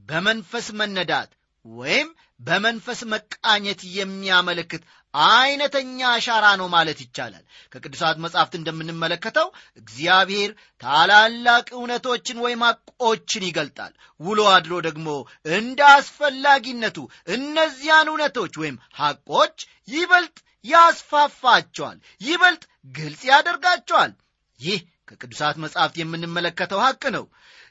በመንፈስ 0.08 0.66
መነዳት 0.80 1.30
ወይም 1.64 2.08
በመንፈስ 2.40 3.00
መቃኘት 3.12 3.80
የሚያመለክት 3.96 4.82
አይነተኛ 5.14 5.98
አሻራ 6.10 6.46
ነው 6.60 6.68
ማለት 6.74 6.98
ይቻላል። 7.04 7.42
ከቅዱሳት 7.72 8.16
መጻሕፍት 8.24 8.54
እንደምንመለከተው 8.58 9.48
እግዚአብሔር 9.80 10.50
ታላላቅ 10.82 11.66
እውነቶችን 11.74 12.42
ወይም 12.44 12.62
ሐቆችን 12.66 13.46
ይገልጣል። 13.48 13.92
ውሎ 14.20 14.40
አድሮ 14.54 14.74
ደግሞ 14.88 15.08
እንደ 15.52 15.80
አስፈላጊነቱ 15.96 16.98
እነዚያን 17.36 18.10
እውነቶች 18.12 18.56
ወይም 18.62 18.78
ሐቆች 19.00 19.56
ይበልጥ 19.88 20.36
ያስፋፋቸዋል 20.64 21.98
ይበልጥ 22.20 22.64
ግልጽ 22.94 23.22
ያደርጋቸዋል። 23.30 24.12
ይህ 24.60 24.80
ከቅዱሳት 25.10 25.56
መጻሕፍት 25.62 25.96
የምንመለከተው 26.00 26.82
ሐቅ 26.84 27.02
ነው 27.14 27.24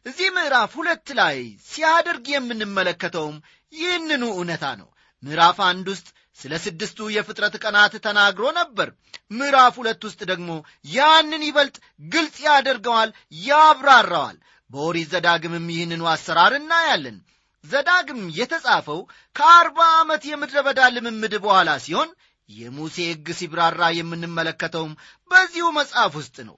እዚህ 0.06 0.28
ምዕራፍ 0.36 0.72
ሁለት 0.80 1.08
ላይ 1.20 1.38
ሲያደርግ 1.68 2.26
የምንመለከተውም 2.34 3.36
ይህንኑ 3.74 4.24
እውነታ 4.34 4.66
ነው። 4.80 4.88
ምዕራፍ 5.24 5.58
አንድ 5.68 5.88
ውስጥ 5.94 6.08
ስለ 6.40 6.54
ስድስቱ 6.64 7.10
የፍጥረት 7.16 7.56
ቀናት 7.64 7.94
ተናግሮ 8.06 8.46
ነበር። 8.60 8.90
ምዕራፍ 9.32 9.74
ሁለት 9.82 10.02
ውስጥ 10.08 10.22
ደግሞ 10.32 10.52
ያንን 10.94 11.44
ይበልጥ 11.48 11.76
ግልጽ 12.10 12.38
ያደርገዋል 12.48 13.10
ያብራራዋል። 13.42 14.38
በኦሪት 14.70 15.10
ዘዳግምም 15.14 15.68
ይህንኑ 15.74 16.04
አሰራር 16.14 16.54
እናያለን። 16.60 17.18
ዘዳግም 17.64 18.22
የተጻፈው 18.38 19.00
ከአርባ 19.36 19.80
ዓመት 19.98 20.24
የምድረ 20.30 20.60
በዳ 20.68 20.82
ልምምድ 20.96 21.34
በኋላ 21.44 21.70
ሲሆን 21.86 22.10
የሙሴ 22.50 22.96
ሕግ 23.10 23.28
ሲብራራ 23.40 23.82
የምንመለከተውም 23.98 24.94
በዚሁ 25.32 25.66
መጽሐፍ 25.78 26.14
ውስጥ 26.20 26.38
ነው 26.48 26.58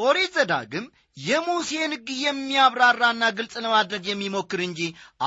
ኦሪት 0.00 0.32
ዘዳግም 0.36 0.86
የሙሴን 1.18 1.92
ሕግ 1.94 2.08
የሚያብራራና 2.20 3.24
ግልጽ 3.36 3.54
ለማድረግ 3.64 4.04
የሚሞክር 4.08 4.60
እንጂ 4.64 4.80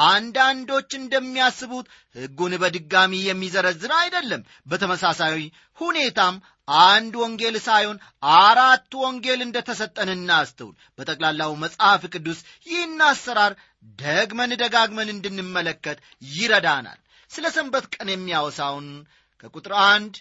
አንዳንዶች 0.08 0.89
እንደሚያስቡት 0.97 1.86
ሕጉን 2.15 2.53
በድጋሚ 2.63 3.13
የሚዘረዝር 3.23 3.91
አይደለም። 3.99 4.41
በተመሳሳይ 4.67 5.43
ሁኔታም 5.80 6.36
አንድ 6.86 7.13
ወንጌል 7.21 7.58
ሳይሆን 7.67 7.97
አራት 8.39 8.91
ወንጌል 9.03 9.41
እንደ 9.45 9.58
ተሰጠን 9.69 10.10
እናስተውል። 10.15 10.75
በጠቅላላው 10.97 11.51
መጽሐፍ 11.63 12.03
ቅዱስ 12.13 12.39
ይህን 12.67 13.01
አሰራር 13.10 13.53
ደግመን 13.99 14.53
ደጋግመን 14.63 15.13
እንድንመለከት 15.15 15.99
ይረዳናል። 16.34 16.99
ስለ 17.32 17.45
ሰንበት 17.56 17.86
ቀን 17.95 18.10
የሚያወሳውን 18.12 18.88
ከቁጥር 19.43 19.73
አንድ 19.88 20.13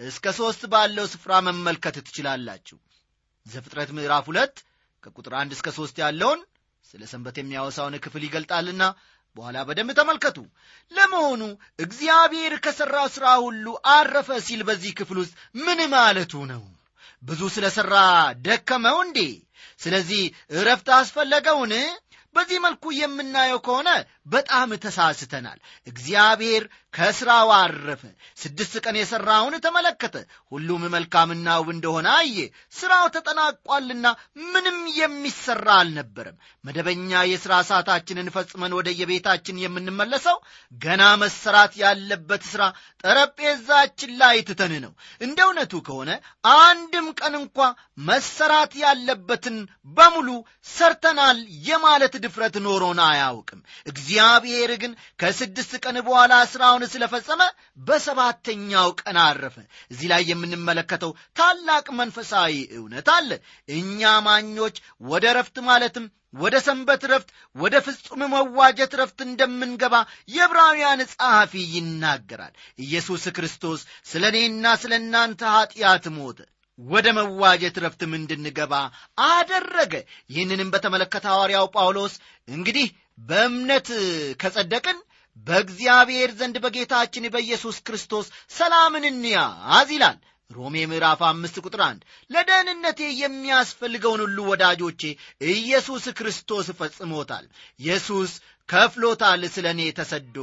እስከ 0.00 0.28
ሦስት 0.36 0.62
ባለው 0.72 1.06
ስፍራ 1.10 1.32
መመልከት 1.48 1.96
ትችላላችሁ 2.06 2.76
ዘፍጥረት 3.46 3.90
ምዕራፍ 3.96 4.24
ሁለት 4.30 4.54
ከቁጥር 5.02 5.32
አንድ 5.40 5.50
እስከ 5.56 5.68
ሦስት 5.76 5.96
ያለውን 6.02 6.40
ስለ 6.84 7.02
ሰንበት 7.10 7.36
የሚያወሳውን 7.40 7.94
ክፍል 8.04 8.22
ይገልጣልና 8.26 8.82
በኋላ 9.36 9.56
በደንብ 9.68 9.90
ተመልከቱ። 9.98 10.38
ለመሆኑ 10.92 11.42
እግዚአብሔር 11.78 12.52
ከሠራው 12.64 13.06
ሥራ 13.14 13.26
ሁሉ 13.44 13.66
አረፈ 13.92 14.28
ሲል 14.46 14.60
በዚህ 14.68 14.92
ክፍል 15.00 15.18
ውስጥ 15.22 15.34
ምን 15.58 15.80
ማለቱ 15.94 16.32
ነው? 16.52 16.62
ብዙ 17.22 17.40
ስለ 17.54 17.66
ሠራ 17.76 17.94
ደከመው 18.46 18.98
እንዴ? 19.04 19.18
ስለዚህ 19.80 20.22
እረፍት 20.56 20.88
አስፈለገውን? 20.98 21.72
በዚህ 22.34 22.58
መልኩ 22.64 22.84
የምናየው 22.94 23.60
ከሆነ 23.66 23.88
በጣም 24.26 24.70
ተሳስተናል። 24.84 25.58
እግዚአብሔር 25.86 26.64
ከሥራው 26.94 27.48
አረፈ። 27.54 28.02
ስድስት 28.38 28.74
ቀን 28.84 28.96
የሠራውን 28.98 29.54
ተመለከተ። 29.64 30.16
ሁሉም 30.52 30.82
መልካምና 30.94 31.56
ውብ 31.60 31.68
እንደሆነ 31.74 32.06
አየ። 32.16 32.36
ሥራው 32.74 33.06
ተጠናቋልና 33.14 34.06
ምንም 34.46 34.78
የሚሠራ 34.98 35.68
አልነበረም። 35.80 36.36
መደበኛ 36.64 37.22
የሥራ 37.26 37.54
ሰዓታችንን 37.70 38.32
ፈጽመን 38.34 38.76
ወደ 38.78 38.88
የቤታችን 39.00 39.62
የምንመለሰው 39.62 40.38
ገና 40.80 41.02
መሰራት 41.22 41.72
ያለበት 41.82 42.44
ሥራ 42.52 42.62
ጠረጴዛችን 43.04 44.12
ላይ 44.20 44.36
ትተን 44.48 44.74
ነው። 44.84 44.92
እንደ 45.20 45.38
እውነቱ 45.46 45.74
ከሆነ 45.86 46.10
አንድም 46.58 47.08
ቀን 47.20 47.34
እንኳ 47.40 47.58
መሰራት 48.08 48.72
ያለበትን 48.82 49.56
በሙሉ 49.96 50.28
ሰርተናል 50.74 51.38
የማለት 51.68 52.14
ድፍረት 52.24 52.54
ኖሮን 52.64 53.00
አያውቅም። 53.06 53.60
እግዚአብሔር 53.90 54.70
ግን 54.82 54.92
ከስድስት 55.20 55.72
ቀን 55.84 55.96
በኋላ 56.06 56.34
ሥራውን 56.52 56.83
ስለፈጸመ 56.90 57.42
በሰባተኛው 57.88 58.88
ቀን 59.00 59.16
አረፈ። 59.22 59.56
እዚህ 59.90 60.06
ላይ 60.12 60.22
የምንመለከተው 60.30 61.10
ታላቅ 61.36 61.86
መንፈሳዊ 61.98 62.52
እውነት 62.78 63.08
አለ። 63.14 63.30
እኛ 63.68 64.00
ማኞች 64.26 64.76
ወደ 65.06 65.24
ረፍት 65.38 65.58
ማለትም 65.68 66.06
ወደ 66.36 66.54
ሰንበት 66.64 67.02
ረፍት 67.10 67.28
ወደ 67.56 67.74
ፍጹም 67.86 68.22
መዋጀት 68.32 68.92
ረፍት 69.00 69.18
እንደምንገባ 69.24 69.94
የዕብራውያን 70.28 71.02
ጸሐፊ 71.12 71.52
ይናገራል። 71.74 72.54
ኢየሱስ 72.78 73.24
ክርስቶስ 73.36 73.80
ስለ 74.06 74.24
እኔና 74.32 74.74
ስለ 74.82 74.94
እናንተ 75.02 75.42
ኀጢአት 75.54 76.06
ሞተ 76.16 76.40
ወደ 76.78 77.06
መዋጀት 77.18 77.76
ረፍትም 77.82 78.12
እንድንገባ 78.18 78.74
አደረገ። 79.26 79.92
ይህንንም 80.30 80.72
በተመለከተ 80.74 81.24
ሐዋርያው 81.32 81.66
ጳውሎስ 81.74 82.14
እንግዲህ 82.48 82.88
በእምነት 83.28 83.88
ከጸደቅን 84.40 84.98
በእግዚአብሔር 85.46 86.30
ዘንድ 86.38 86.56
በጌታችን 86.64 87.32
በኢየሱስ 87.34 87.76
ክርስቶስ 87.86 88.26
ሰላምን 88.52 89.04
እንያዝ 89.08 89.90
ይላል። 89.94 90.18
ሮሜ 90.50 90.76
ምዕራፍ 90.88 91.20
አምስት 91.28 91.56
ቁጥር 91.62 91.80
አንድ 91.86 92.00
ለደህንነቴ 92.30 93.00
የሚያስፈልገውን 93.20 94.20
ሁሉ 94.24 94.38
ወዳጆቼ 94.50 95.02
ኢየሱስ 95.52 96.04
ክርስቶስ 96.18 96.66
ፈጽሞታል። 96.78 97.46
ኢየሱስ 97.80 98.32
ከፍሎታል 98.68 99.42
ስለ 99.54 99.66
እኔ 99.74 99.82
ተሰዶ 99.96 100.36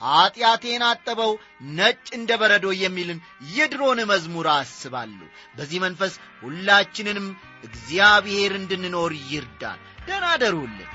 ኀጢአቴን 0.00 0.84
አጠበው 0.86 1.32
ነጭ 1.72 2.04
እንደ 2.18 2.30
በረዶ 2.40 2.66
የሚልን 2.78 3.18
የድሮን 3.54 4.00
መዝሙር 4.12 4.48
አስባለሁ። 4.54 5.26
በዚህ 5.56 5.80
መንፈስ 5.84 6.14
ሁላችንንም 6.42 7.26
እግዚአብሔር 7.64 8.54
እንድንኖር 8.60 9.14
ይርዳል። 9.30 9.80
ደናደሩልን 10.08 10.90